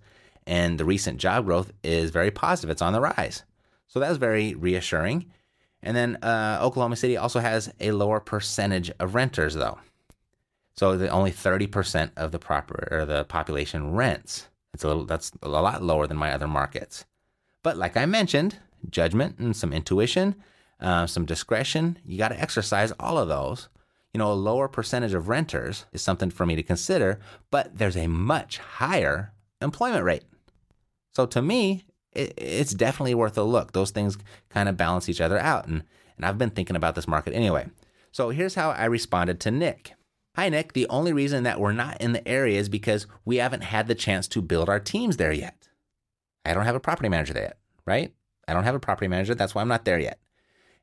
And 0.47 0.79
the 0.79 0.85
recent 0.85 1.19
job 1.19 1.45
growth 1.45 1.71
is 1.83 2.11
very 2.11 2.31
positive. 2.31 2.69
It's 2.69 2.81
on 2.81 2.93
the 2.93 3.01
rise. 3.01 3.43
So 3.87 3.99
that's 3.99 4.17
very 4.17 4.53
reassuring. 4.55 5.25
And 5.81 5.95
then 5.95 6.17
uh, 6.17 6.59
Oklahoma 6.61 6.95
City 6.95 7.17
also 7.17 7.39
has 7.39 7.73
a 7.79 7.91
lower 7.91 8.19
percentage 8.19 8.91
of 8.99 9.15
renters, 9.15 9.55
though. 9.55 9.79
So 10.75 10.97
the, 10.97 11.09
only 11.09 11.31
30% 11.31 12.11
of 12.15 12.31
the 12.31 12.39
proper 12.39 12.87
or 12.91 13.05
the 13.05 13.25
population 13.25 13.91
rents. 13.91 14.47
It's 14.73 14.83
a 14.83 14.87
little 14.87 15.05
that's 15.05 15.31
a 15.41 15.49
lot 15.49 15.83
lower 15.83 16.07
than 16.07 16.17
my 16.17 16.31
other 16.31 16.47
markets. 16.47 17.05
But 17.63 17.75
like 17.75 17.97
I 17.97 18.05
mentioned, 18.05 18.57
judgment 18.89 19.39
and 19.39 19.55
some 19.55 19.73
intuition, 19.73 20.35
uh, 20.79 21.05
some 21.07 21.25
discretion, 21.25 21.97
you 22.05 22.17
got 22.17 22.29
to 22.29 22.39
exercise 22.39 22.93
all 22.99 23.17
of 23.17 23.27
those. 23.27 23.67
You 24.13 24.19
know, 24.19 24.31
a 24.31 24.33
lower 24.33 24.67
percentage 24.67 25.13
of 25.13 25.27
renters 25.27 25.85
is 25.91 26.01
something 26.01 26.29
for 26.29 26.45
me 26.45 26.55
to 26.55 26.63
consider, 26.63 27.19
but 27.51 27.77
there's 27.77 27.97
a 27.97 28.07
much 28.07 28.57
higher 28.59 29.33
employment 29.61 30.03
rate. 30.03 30.23
So 31.11 31.25
to 31.25 31.41
me, 31.41 31.83
it, 32.13 32.33
it's 32.37 32.73
definitely 32.73 33.15
worth 33.15 33.37
a 33.37 33.43
look. 33.43 33.73
Those 33.73 33.91
things 33.91 34.17
kind 34.49 34.69
of 34.69 34.77
balance 34.77 35.09
each 35.09 35.21
other 35.21 35.39
out. 35.39 35.67
And, 35.67 35.83
and 36.17 36.25
I've 36.25 36.37
been 36.37 36.49
thinking 36.49 36.75
about 36.75 36.95
this 36.95 37.07
market 37.07 37.33
anyway. 37.33 37.67
So 38.11 38.29
here's 38.29 38.55
how 38.55 38.71
I 38.71 38.85
responded 38.85 39.39
to 39.41 39.51
Nick. 39.51 39.93
Hi, 40.35 40.49
Nick. 40.49 40.73
The 40.73 40.87
only 40.89 41.13
reason 41.13 41.43
that 41.43 41.59
we're 41.59 41.73
not 41.73 42.01
in 42.01 42.13
the 42.13 42.27
area 42.27 42.59
is 42.59 42.69
because 42.69 43.07
we 43.25 43.37
haven't 43.37 43.63
had 43.63 43.87
the 43.87 43.95
chance 43.95 44.27
to 44.29 44.41
build 44.41 44.69
our 44.69 44.79
teams 44.79 45.17
there 45.17 45.31
yet. 45.31 45.67
I 46.45 46.53
don't 46.53 46.65
have 46.65 46.75
a 46.75 46.79
property 46.79 47.09
manager 47.09 47.33
there 47.33 47.43
yet, 47.43 47.57
right? 47.85 48.13
I 48.47 48.53
don't 48.53 48.63
have 48.63 48.75
a 48.75 48.79
property 48.79 49.07
manager. 49.07 49.35
That's 49.35 49.53
why 49.53 49.61
I'm 49.61 49.67
not 49.67 49.85
there 49.85 49.99
yet. 49.99 50.19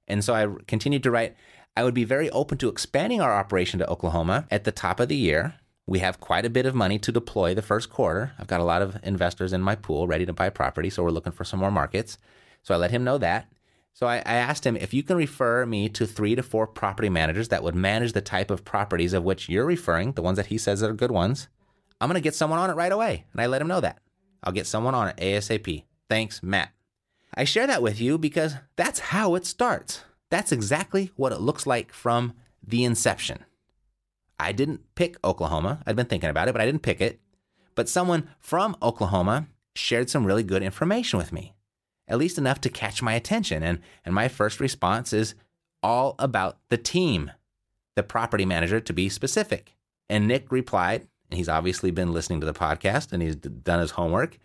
And 0.06 0.22
so 0.22 0.34
I 0.34 0.46
continued 0.66 1.02
to 1.04 1.10
write, 1.10 1.36
I 1.76 1.84
would 1.84 1.94
be 1.94 2.04
very 2.04 2.30
open 2.30 2.58
to 2.58 2.68
expanding 2.68 3.20
our 3.20 3.34
operation 3.34 3.78
to 3.80 3.90
Oklahoma 3.90 4.46
at 4.50 4.64
the 4.64 4.72
top 4.72 5.00
of 5.00 5.08
the 5.08 5.16
year 5.16 5.54
we 5.86 6.00
have 6.00 6.20
quite 6.20 6.44
a 6.44 6.50
bit 6.50 6.66
of 6.66 6.74
money 6.74 6.98
to 6.98 7.12
deploy 7.12 7.54
the 7.54 7.62
first 7.62 7.90
quarter. 7.90 8.32
I've 8.38 8.48
got 8.48 8.60
a 8.60 8.64
lot 8.64 8.82
of 8.82 8.98
investors 9.02 9.52
in 9.52 9.62
my 9.62 9.76
pool 9.76 10.08
ready 10.08 10.26
to 10.26 10.32
buy 10.32 10.50
property, 10.50 10.90
so 10.90 11.02
we're 11.02 11.10
looking 11.10 11.32
for 11.32 11.44
some 11.44 11.60
more 11.60 11.70
markets. 11.70 12.18
So 12.62 12.74
I 12.74 12.76
let 12.76 12.90
him 12.90 13.04
know 13.04 13.18
that. 13.18 13.48
So 13.92 14.06
I, 14.06 14.16
I, 14.16 14.34
asked 14.34 14.66
him 14.66 14.76
if 14.76 14.92
you 14.92 15.02
can 15.02 15.16
refer 15.16 15.64
me 15.64 15.88
to 15.90 16.06
three 16.06 16.34
to 16.34 16.42
four 16.42 16.66
property 16.66 17.08
managers 17.08 17.48
that 17.48 17.62
would 17.62 17.74
manage 17.74 18.12
the 18.12 18.20
type 18.20 18.50
of 18.50 18.62
properties 18.62 19.14
of 19.14 19.24
which 19.24 19.48
you're 19.48 19.64
referring, 19.64 20.12
the 20.12 20.22
ones 20.22 20.36
that 20.36 20.46
he 20.46 20.58
says 20.58 20.82
are 20.82 20.92
good 20.92 21.10
ones. 21.10 21.48
I'm 21.98 22.08
going 22.08 22.16
to 22.16 22.20
get 22.20 22.34
someone 22.34 22.58
on 22.58 22.68
it 22.68 22.74
right 22.74 22.92
away. 22.92 23.24
And 23.32 23.40
I 23.40 23.46
let 23.46 23.62
him 23.62 23.68
know 23.68 23.80
that. 23.80 24.00
I'll 24.42 24.52
get 24.52 24.66
someone 24.66 24.94
on 24.94 25.08
it 25.08 25.16
ASAP. 25.16 25.84
Thanks, 26.10 26.42
Matt. 26.42 26.72
I 27.34 27.44
share 27.44 27.66
that 27.66 27.82
with 27.82 27.98
you 27.98 28.18
because 28.18 28.56
that's 28.76 28.98
how 28.98 29.34
it 29.34 29.46
starts. 29.46 30.02
That's 30.28 30.52
exactly 30.52 31.12
what 31.16 31.32
it 31.32 31.40
looks 31.40 31.66
like 31.66 31.92
from 31.92 32.34
the 32.66 32.84
inception. 32.84 33.46
I 34.38 34.52
didn't 34.52 34.94
pick 34.94 35.16
Oklahoma. 35.24 35.82
I'd 35.86 35.96
been 35.96 36.06
thinking 36.06 36.30
about 36.30 36.48
it, 36.48 36.52
but 36.52 36.60
I 36.60 36.66
didn't 36.66 36.82
pick 36.82 37.00
it. 37.00 37.20
But 37.74 37.88
someone 37.88 38.28
from 38.38 38.76
Oklahoma 38.82 39.48
shared 39.74 40.10
some 40.10 40.26
really 40.26 40.42
good 40.42 40.62
information 40.62 41.18
with 41.18 41.32
me, 41.32 41.54
at 42.08 42.18
least 42.18 42.38
enough 42.38 42.60
to 42.62 42.70
catch 42.70 43.02
my 43.02 43.14
attention. 43.14 43.62
And, 43.62 43.80
and 44.04 44.14
my 44.14 44.28
first 44.28 44.60
response 44.60 45.12
is 45.12 45.34
all 45.82 46.14
about 46.18 46.58
the 46.70 46.78
team, 46.78 47.30
the 47.94 48.02
property 48.02 48.44
manager 48.44 48.80
to 48.80 48.92
be 48.92 49.08
specific. 49.08 49.74
And 50.08 50.26
Nick 50.26 50.50
replied, 50.50 51.06
and 51.30 51.38
he's 51.38 51.48
obviously 51.48 51.90
been 51.90 52.12
listening 52.12 52.40
to 52.40 52.46
the 52.46 52.54
podcast 52.54 53.12
and 53.12 53.22
he's 53.22 53.36
done 53.36 53.80
his 53.80 53.92
homework. 53.92 54.38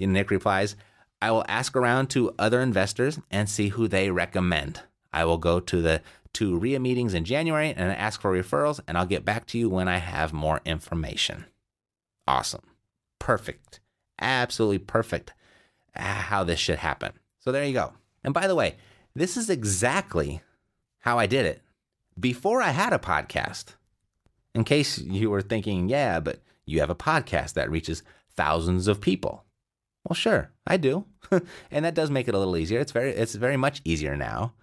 And 0.00 0.12
Nick 0.12 0.30
replies, 0.30 0.76
I 1.20 1.30
will 1.30 1.44
ask 1.48 1.76
around 1.76 2.08
to 2.10 2.34
other 2.38 2.60
investors 2.60 3.18
and 3.30 3.50
see 3.50 3.68
who 3.68 3.88
they 3.88 4.10
recommend. 4.10 4.82
I 5.12 5.24
will 5.24 5.38
go 5.38 5.58
to 5.58 5.82
the 5.82 6.02
to 6.38 6.56
RIA 6.56 6.78
meetings 6.78 7.14
in 7.14 7.24
January 7.24 7.74
and 7.76 7.90
ask 7.90 8.20
for 8.20 8.32
referrals, 8.32 8.78
and 8.86 8.96
I'll 8.96 9.06
get 9.06 9.24
back 9.24 9.44
to 9.46 9.58
you 9.58 9.68
when 9.68 9.88
I 9.88 9.96
have 9.96 10.32
more 10.32 10.60
information. 10.64 11.46
Awesome. 12.28 12.62
Perfect. 13.18 13.80
Absolutely 14.20 14.78
perfect 14.78 15.32
uh, 15.96 16.02
how 16.02 16.44
this 16.44 16.60
should 16.60 16.78
happen. 16.78 17.10
So 17.40 17.50
there 17.50 17.64
you 17.64 17.72
go. 17.72 17.92
And 18.22 18.32
by 18.32 18.46
the 18.46 18.54
way, 18.54 18.76
this 19.16 19.36
is 19.36 19.50
exactly 19.50 20.40
how 21.00 21.18
I 21.18 21.26
did 21.26 21.44
it 21.44 21.60
before 22.20 22.62
I 22.62 22.70
had 22.70 22.92
a 22.92 23.00
podcast. 23.00 23.74
In 24.54 24.62
case 24.62 24.96
you 24.96 25.30
were 25.30 25.42
thinking, 25.42 25.88
yeah, 25.88 26.20
but 26.20 26.40
you 26.66 26.78
have 26.78 26.90
a 26.90 26.94
podcast 26.94 27.54
that 27.54 27.70
reaches 27.70 28.04
thousands 28.36 28.86
of 28.86 29.00
people. 29.00 29.44
Well, 30.08 30.14
sure, 30.14 30.52
I 30.68 30.76
do. 30.76 31.04
and 31.72 31.84
that 31.84 31.94
does 31.94 32.12
make 32.12 32.28
it 32.28 32.34
a 32.36 32.38
little 32.38 32.56
easier. 32.56 32.78
It's 32.78 32.92
very 32.92 33.10
it's 33.10 33.34
very 33.34 33.56
much 33.56 33.80
easier 33.84 34.16
now 34.16 34.54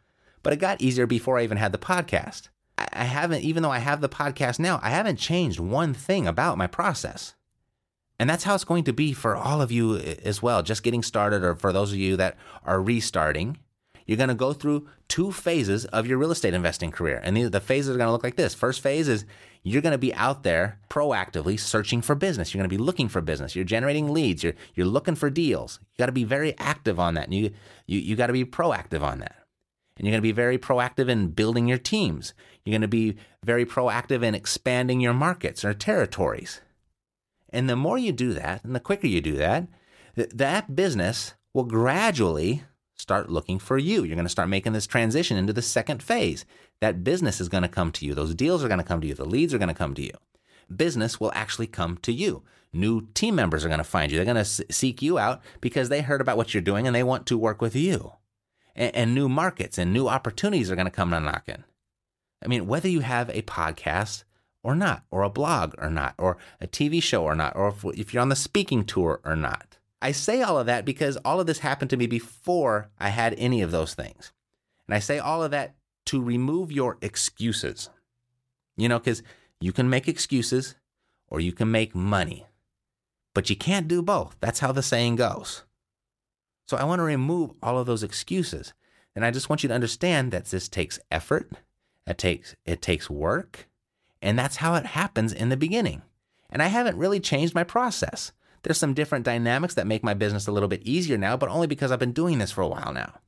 but 0.45 0.53
it 0.53 0.57
got 0.57 0.79
easier 0.79 1.07
before 1.07 1.39
I 1.39 1.43
even 1.43 1.57
had 1.57 1.71
the 1.71 1.79
podcast. 1.79 2.49
I 2.77 3.05
haven't, 3.05 3.41
even 3.41 3.63
though 3.63 3.71
I 3.71 3.79
have 3.79 3.99
the 3.99 4.07
podcast 4.07 4.59
now, 4.59 4.79
I 4.83 4.91
haven't 4.91 5.17
changed 5.17 5.59
one 5.59 5.95
thing 5.95 6.27
about 6.27 6.55
my 6.55 6.67
process. 6.67 7.33
And 8.19 8.29
that's 8.29 8.43
how 8.43 8.53
it's 8.53 8.63
going 8.63 8.83
to 8.83 8.93
be 8.93 9.11
for 9.11 9.35
all 9.35 9.59
of 9.59 9.71
you 9.71 9.97
as 9.97 10.43
well, 10.43 10.61
just 10.61 10.83
getting 10.83 11.01
started, 11.01 11.43
or 11.43 11.55
for 11.55 11.73
those 11.73 11.91
of 11.91 11.97
you 11.97 12.15
that 12.17 12.37
are 12.63 12.79
restarting. 12.79 13.57
You're 14.05 14.19
going 14.19 14.29
to 14.29 14.35
go 14.35 14.53
through 14.53 14.87
two 15.07 15.31
phases 15.31 15.85
of 15.85 16.05
your 16.05 16.19
real 16.19 16.29
estate 16.29 16.53
investing 16.53 16.91
career. 16.91 17.19
And 17.23 17.35
the, 17.35 17.49
the 17.49 17.59
phases 17.59 17.95
are 17.95 17.97
going 17.97 18.07
to 18.07 18.11
look 18.11 18.23
like 18.23 18.35
this. 18.35 18.53
First 18.53 18.81
phase 18.81 19.07
is 19.07 19.25
you're 19.63 19.81
going 19.81 19.93
to 19.93 19.97
be 19.97 20.13
out 20.13 20.43
there 20.43 20.77
proactively 20.91 21.59
searching 21.59 22.03
for 22.03 22.13
business. 22.13 22.53
You're 22.53 22.59
going 22.59 22.69
to 22.69 22.77
be 22.77 22.83
looking 22.83 23.09
for 23.09 23.19
business. 23.19 23.55
You're 23.55 23.65
generating 23.65 24.13
leads. 24.13 24.43
You're, 24.43 24.53
you're 24.75 24.85
looking 24.85 25.15
for 25.15 25.31
deals. 25.31 25.79
You 25.81 25.97
got 25.97 26.05
to 26.05 26.11
be 26.11 26.23
very 26.23 26.55
active 26.59 26.99
on 26.99 27.15
that. 27.15 27.23
And 27.23 27.33
you, 27.33 27.49
you, 27.87 27.97
you 27.97 28.15
got 28.15 28.27
to 28.27 28.33
be 28.33 28.45
proactive 28.45 29.01
on 29.01 29.17
that. 29.21 29.37
And 29.97 30.05
you're 30.05 30.11
going 30.11 30.21
to 30.21 30.27
be 30.27 30.31
very 30.33 30.57
proactive 30.57 31.07
in 31.07 31.29
building 31.29 31.67
your 31.67 31.77
teams. 31.77 32.33
You're 32.63 32.73
going 32.73 32.81
to 32.81 32.87
be 32.87 33.15
very 33.43 33.65
proactive 33.65 34.23
in 34.23 34.35
expanding 34.35 34.99
your 34.99 35.13
markets 35.13 35.63
or 35.63 35.73
territories. 35.73 36.61
And 37.49 37.69
the 37.69 37.77
more 37.77 37.97
you 37.97 38.11
do 38.11 38.33
that, 38.33 38.63
and 38.65 38.75
the 38.75 38.81
quicker 38.81 39.07
you 39.07 39.21
do 39.21 39.35
that, 39.37 39.67
th- 40.15 40.31
that 40.33 40.75
business 40.75 41.35
will 41.53 41.63
gradually 41.63 42.63
start 42.95 43.29
looking 43.29 43.59
for 43.59 43.77
you. 43.77 44.03
You're 44.03 44.15
going 44.15 44.25
to 44.25 44.29
start 44.29 44.49
making 44.49 44.73
this 44.73 44.87
transition 44.87 45.37
into 45.37 45.53
the 45.53 45.61
second 45.61 46.03
phase. 46.03 46.43
That 46.81 47.03
business 47.03 47.39
is 47.39 47.47
going 47.47 47.63
to 47.63 47.69
come 47.69 47.91
to 47.93 48.05
you. 48.05 48.13
Those 48.13 48.35
deals 48.35 48.63
are 48.63 48.67
going 48.67 48.79
to 48.79 48.83
come 48.83 48.99
to 48.99 49.07
you. 49.07 49.13
The 49.13 49.23
leads 49.23 49.53
are 49.53 49.57
going 49.57 49.69
to 49.69 49.73
come 49.73 49.93
to 49.93 50.03
you. 50.03 50.11
Business 50.75 51.19
will 51.19 51.31
actually 51.33 51.67
come 51.67 51.97
to 51.99 52.11
you. 52.11 52.43
New 52.73 53.07
team 53.13 53.35
members 53.35 53.63
are 53.63 53.69
going 53.69 53.77
to 53.77 53.85
find 53.85 54.11
you. 54.11 54.17
They're 54.17 54.25
going 54.25 54.43
to 54.43 54.65
seek 54.73 55.01
you 55.01 55.17
out 55.17 55.41
because 55.61 55.87
they 55.87 56.01
heard 56.01 56.19
about 56.19 56.35
what 56.35 56.53
you're 56.53 56.61
doing 56.61 56.85
and 56.85 56.95
they 56.95 57.03
want 57.03 57.25
to 57.27 57.37
work 57.37 57.61
with 57.61 57.75
you 57.75 58.13
and, 58.75 58.95
and 58.95 59.15
new 59.15 59.29
markets 59.29 59.77
and 59.77 59.93
new 59.93 60.07
opportunities 60.07 60.69
are 60.69 60.75
going 60.75 60.85
to 60.85 60.91
come 60.91 61.09
knocking. 61.09 61.63
I 62.43 62.47
mean, 62.47 62.67
whether 62.67 62.87
you 62.87 62.99
have 62.99 63.29
a 63.29 63.41
podcast 63.43 64.23
or 64.65 64.75
not, 64.75 65.03
or 65.11 65.21
a 65.21 65.29
blog 65.29 65.75
or 65.77 65.91
not, 65.91 66.15
or 66.17 66.37
a 66.59 66.65
TV 66.65 67.01
show 67.01 67.23
or 67.23 67.35
not, 67.35 67.55
or 67.55 67.67
if, 67.67 67.85
if 67.99 68.13
you're 68.13 68.21
on 68.21 68.29
the 68.29 68.35
speaking 68.35 68.83
tour 68.83 69.21
or 69.23 69.35
not. 69.35 69.77
I 70.01 70.11
say 70.11 70.41
all 70.41 70.57
of 70.57 70.65
that 70.65 70.85
because 70.85 71.17
all 71.17 71.39
of 71.39 71.45
this 71.45 71.59
happened 71.59 71.91
to 71.91 71.97
me 71.97 72.07
before 72.07 72.89
I 72.99 73.09
had 73.09 73.35
any 73.37 73.61
of 73.61 73.69
those 73.69 73.93
things. 73.93 74.33
And 74.87 74.95
I 74.95 74.99
say 74.99 75.19
all 75.19 75.43
of 75.43 75.51
that 75.51 75.75
to 76.07 76.21
remove 76.21 76.71
your 76.71 76.97
excuses. 77.01 77.89
You 78.75 78.89
know, 78.89 78.97
because 78.97 79.21
you 79.61 79.71
can 79.71 79.89
make 79.89 80.07
excuses 80.07 80.75
or 81.27 81.39
you 81.39 81.53
can 81.53 81.71
make 81.71 81.93
money, 81.95 82.47
but 83.35 83.49
you 83.49 83.55
can't 83.55 83.87
do 83.87 84.01
both. 84.01 84.35
That's 84.39 84.59
how 84.59 84.71
the 84.71 84.83
saying 84.83 85.17
goes. 85.17 85.63
So 86.65 86.77
I 86.77 86.83
want 86.83 86.99
to 86.99 87.03
remove 87.03 87.51
all 87.61 87.77
of 87.77 87.85
those 87.85 88.03
excuses. 88.03 88.73
And 89.15 89.25
I 89.25 89.31
just 89.31 89.49
want 89.49 89.63
you 89.63 89.69
to 89.69 89.75
understand 89.75 90.31
that 90.31 90.45
this 90.45 90.67
takes 90.67 90.99
effort, 91.09 91.51
it 92.05 92.17
takes 92.17 92.55
it 92.65 92.81
takes 92.81 93.09
work, 93.09 93.67
and 94.21 94.37
that's 94.37 94.57
how 94.57 94.75
it 94.75 94.85
happens 94.85 95.31
in 95.31 95.49
the 95.49 95.57
beginning. 95.57 96.01
And 96.49 96.61
I 96.61 96.67
haven't 96.67 96.97
really 96.97 97.19
changed 97.19 97.55
my 97.55 97.63
process. 97.63 98.31
There's 98.63 98.77
some 98.77 98.93
different 98.93 99.25
dynamics 99.25 99.75
that 99.75 99.87
make 99.87 100.03
my 100.03 100.13
business 100.15 100.47
a 100.47 100.51
little 100.51 100.67
bit 100.67 100.81
easier 100.83 101.17
now, 101.17 101.37
but 101.37 101.49
only 101.49 101.67
because 101.67 101.91
I've 101.91 101.99
been 101.99 102.11
doing 102.11 102.39
this 102.39 102.51
for 102.51 102.61
a 102.61 102.67
while 102.67 102.91
now. 102.91 103.19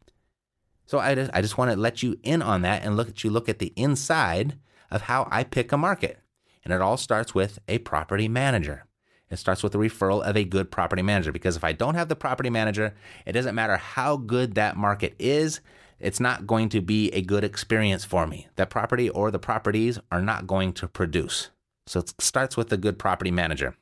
So 0.87 0.99
I 0.99 1.13
just, 1.15 1.31
I 1.33 1.41
just 1.41 1.57
want 1.57 1.69
to 1.69 1.77
let 1.77 2.01
you 2.01 2.17
in 2.23 2.41
on 2.41 2.63
that 2.63 2.83
and 2.83 2.97
look 2.97 3.09
at 3.09 3.23
you 3.23 3.29
look 3.29 3.47
at 3.47 3.59
the 3.59 3.73
inside 3.75 4.57
of 4.89 5.03
how 5.03 5.27
I 5.29 5.43
pick 5.43 5.71
a 5.71 5.77
market. 5.77 6.19
And 6.63 6.73
it 6.73 6.81
all 6.81 6.97
starts 6.97 7.35
with 7.35 7.59
a 7.67 7.77
property 7.79 8.27
manager. 8.27 8.86
It 9.29 9.37
starts 9.37 9.61
with 9.61 9.73
the 9.73 9.79
referral 9.79 10.23
of 10.23 10.37
a 10.37 10.45
good 10.45 10.71
property 10.71 11.01
manager 11.01 11.31
because 11.31 11.57
if 11.57 11.63
I 11.63 11.73
don't 11.73 11.95
have 11.95 12.07
the 12.07 12.15
property 12.15 12.49
manager, 12.49 12.95
it 13.25 13.33
doesn't 13.33 13.55
matter 13.55 13.77
how 13.77 14.17
good 14.17 14.55
that 14.55 14.77
market 14.77 15.15
is, 15.19 15.59
it's 15.99 16.19
not 16.19 16.47
going 16.47 16.69
to 16.69 16.81
be 16.81 17.09
a 17.11 17.21
good 17.21 17.43
experience 17.43 18.05
for 18.05 18.27
me. 18.27 18.47
That 18.55 18.69
property 18.69 19.09
or 19.09 19.31
the 19.31 19.39
properties 19.39 19.99
are 20.11 20.21
not 20.21 20.47
going 20.47 20.73
to 20.73 20.87
produce. 20.87 21.49
So 21.87 22.01
it 22.01 22.13
starts 22.19 22.55
with 22.55 22.71
a 22.71 22.77
good 22.77 22.99
property 22.99 23.31
manager. 23.31 23.75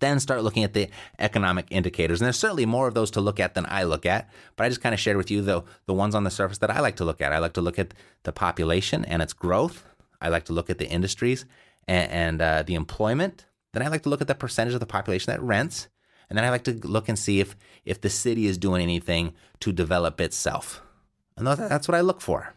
Then 0.00 0.20
start 0.20 0.42
looking 0.42 0.64
at 0.64 0.74
the 0.74 0.88
economic 1.18 1.66
indicators. 1.70 2.20
And 2.20 2.26
there's 2.26 2.38
certainly 2.38 2.66
more 2.66 2.88
of 2.88 2.94
those 2.94 3.10
to 3.12 3.20
look 3.20 3.40
at 3.40 3.54
than 3.54 3.66
I 3.68 3.84
look 3.84 4.04
at, 4.04 4.28
but 4.56 4.64
I 4.64 4.68
just 4.68 4.82
kind 4.82 4.94
of 4.94 5.00
shared 5.00 5.16
with 5.16 5.30
you 5.30 5.40
the, 5.40 5.62
the 5.86 5.94
ones 5.94 6.14
on 6.14 6.24
the 6.24 6.30
surface 6.30 6.58
that 6.58 6.70
I 6.70 6.80
like 6.80 6.96
to 6.96 7.04
look 7.04 7.20
at. 7.20 7.32
I 7.32 7.38
like 7.38 7.54
to 7.54 7.62
look 7.62 7.78
at 7.78 7.94
the 8.24 8.32
population 8.32 9.04
and 9.04 9.22
its 9.22 9.32
growth. 9.32 9.84
I 10.20 10.28
like 10.28 10.44
to 10.46 10.52
look 10.52 10.68
at 10.68 10.78
the 10.78 10.88
industries 10.88 11.46
and, 11.86 12.10
and 12.10 12.42
uh, 12.42 12.62
the 12.64 12.74
employment. 12.74 13.46
Then 13.72 13.82
I 13.82 13.88
like 13.88 14.02
to 14.02 14.08
look 14.08 14.20
at 14.20 14.28
the 14.28 14.34
percentage 14.34 14.74
of 14.74 14.80
the 14.80 14.86
population 14.86 15.32
that 15.32 15.42
rents. 15.42 15.88
And 16.28 16.36
then 16.36 16.44
I 16.44 16.50
like 16.50 16.64
to 16.64 16.72
look 16.72 17.08
and 17.08 17.18
see 17.18 17.40
if, 17.40 17.56
if 17.84 18.00
the 18.00 18.10
city 18.10 18.46
is 18.46 18.58
doing 18.58 18.82
anything 18.82 19.34
to 19.60 19.72
develop 19.72 20.20
itself. 20.20 20.82
And 21.36 21.46
that's 21.46 21.88
what 21.88 21.94
I 21.94 22.00
look 22.00 22.20
for. 22.20 22.54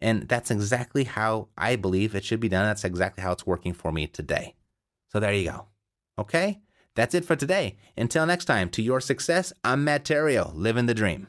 And 0.00 0.28
that's 0.28 0.50
exactly 0.50 1.04
how 1.04 1.48
I 1.58 1.76
believe 1.76 2.14
it 2.14 2.24
should 2.24 2.40
be 2.40 2.48
done. 2.48 2.64
That's 2.64 2.84
exactly 2.84 3.22
how 3.22 3.32
it's 3.32 3.46
working 3.46 3.74
for 3.74 3.92
me 3.92 4.06
today. 4.06 4.54
So 5.08 5.20
there 5.20 5.32
you 5.32 5.50
go. 5.50 5.66
Okay? 6.18 6.60
That's 6.96 7.14
it 7.14 7.24
for 7.24 7.36
today. 7.36 7.76
Until 7.96 8.26
next 8.26 8.46
time, 8.46 8.70
to 8.70 8.82
your 8.82 9.00
success, 9.00 9.52
I'm 9.62 9.84
Matt 9.84 10.04
Theriault, 10.04 10.52
living 10.54 10.86
the 10.86 10.94
dream. 10.94 11.28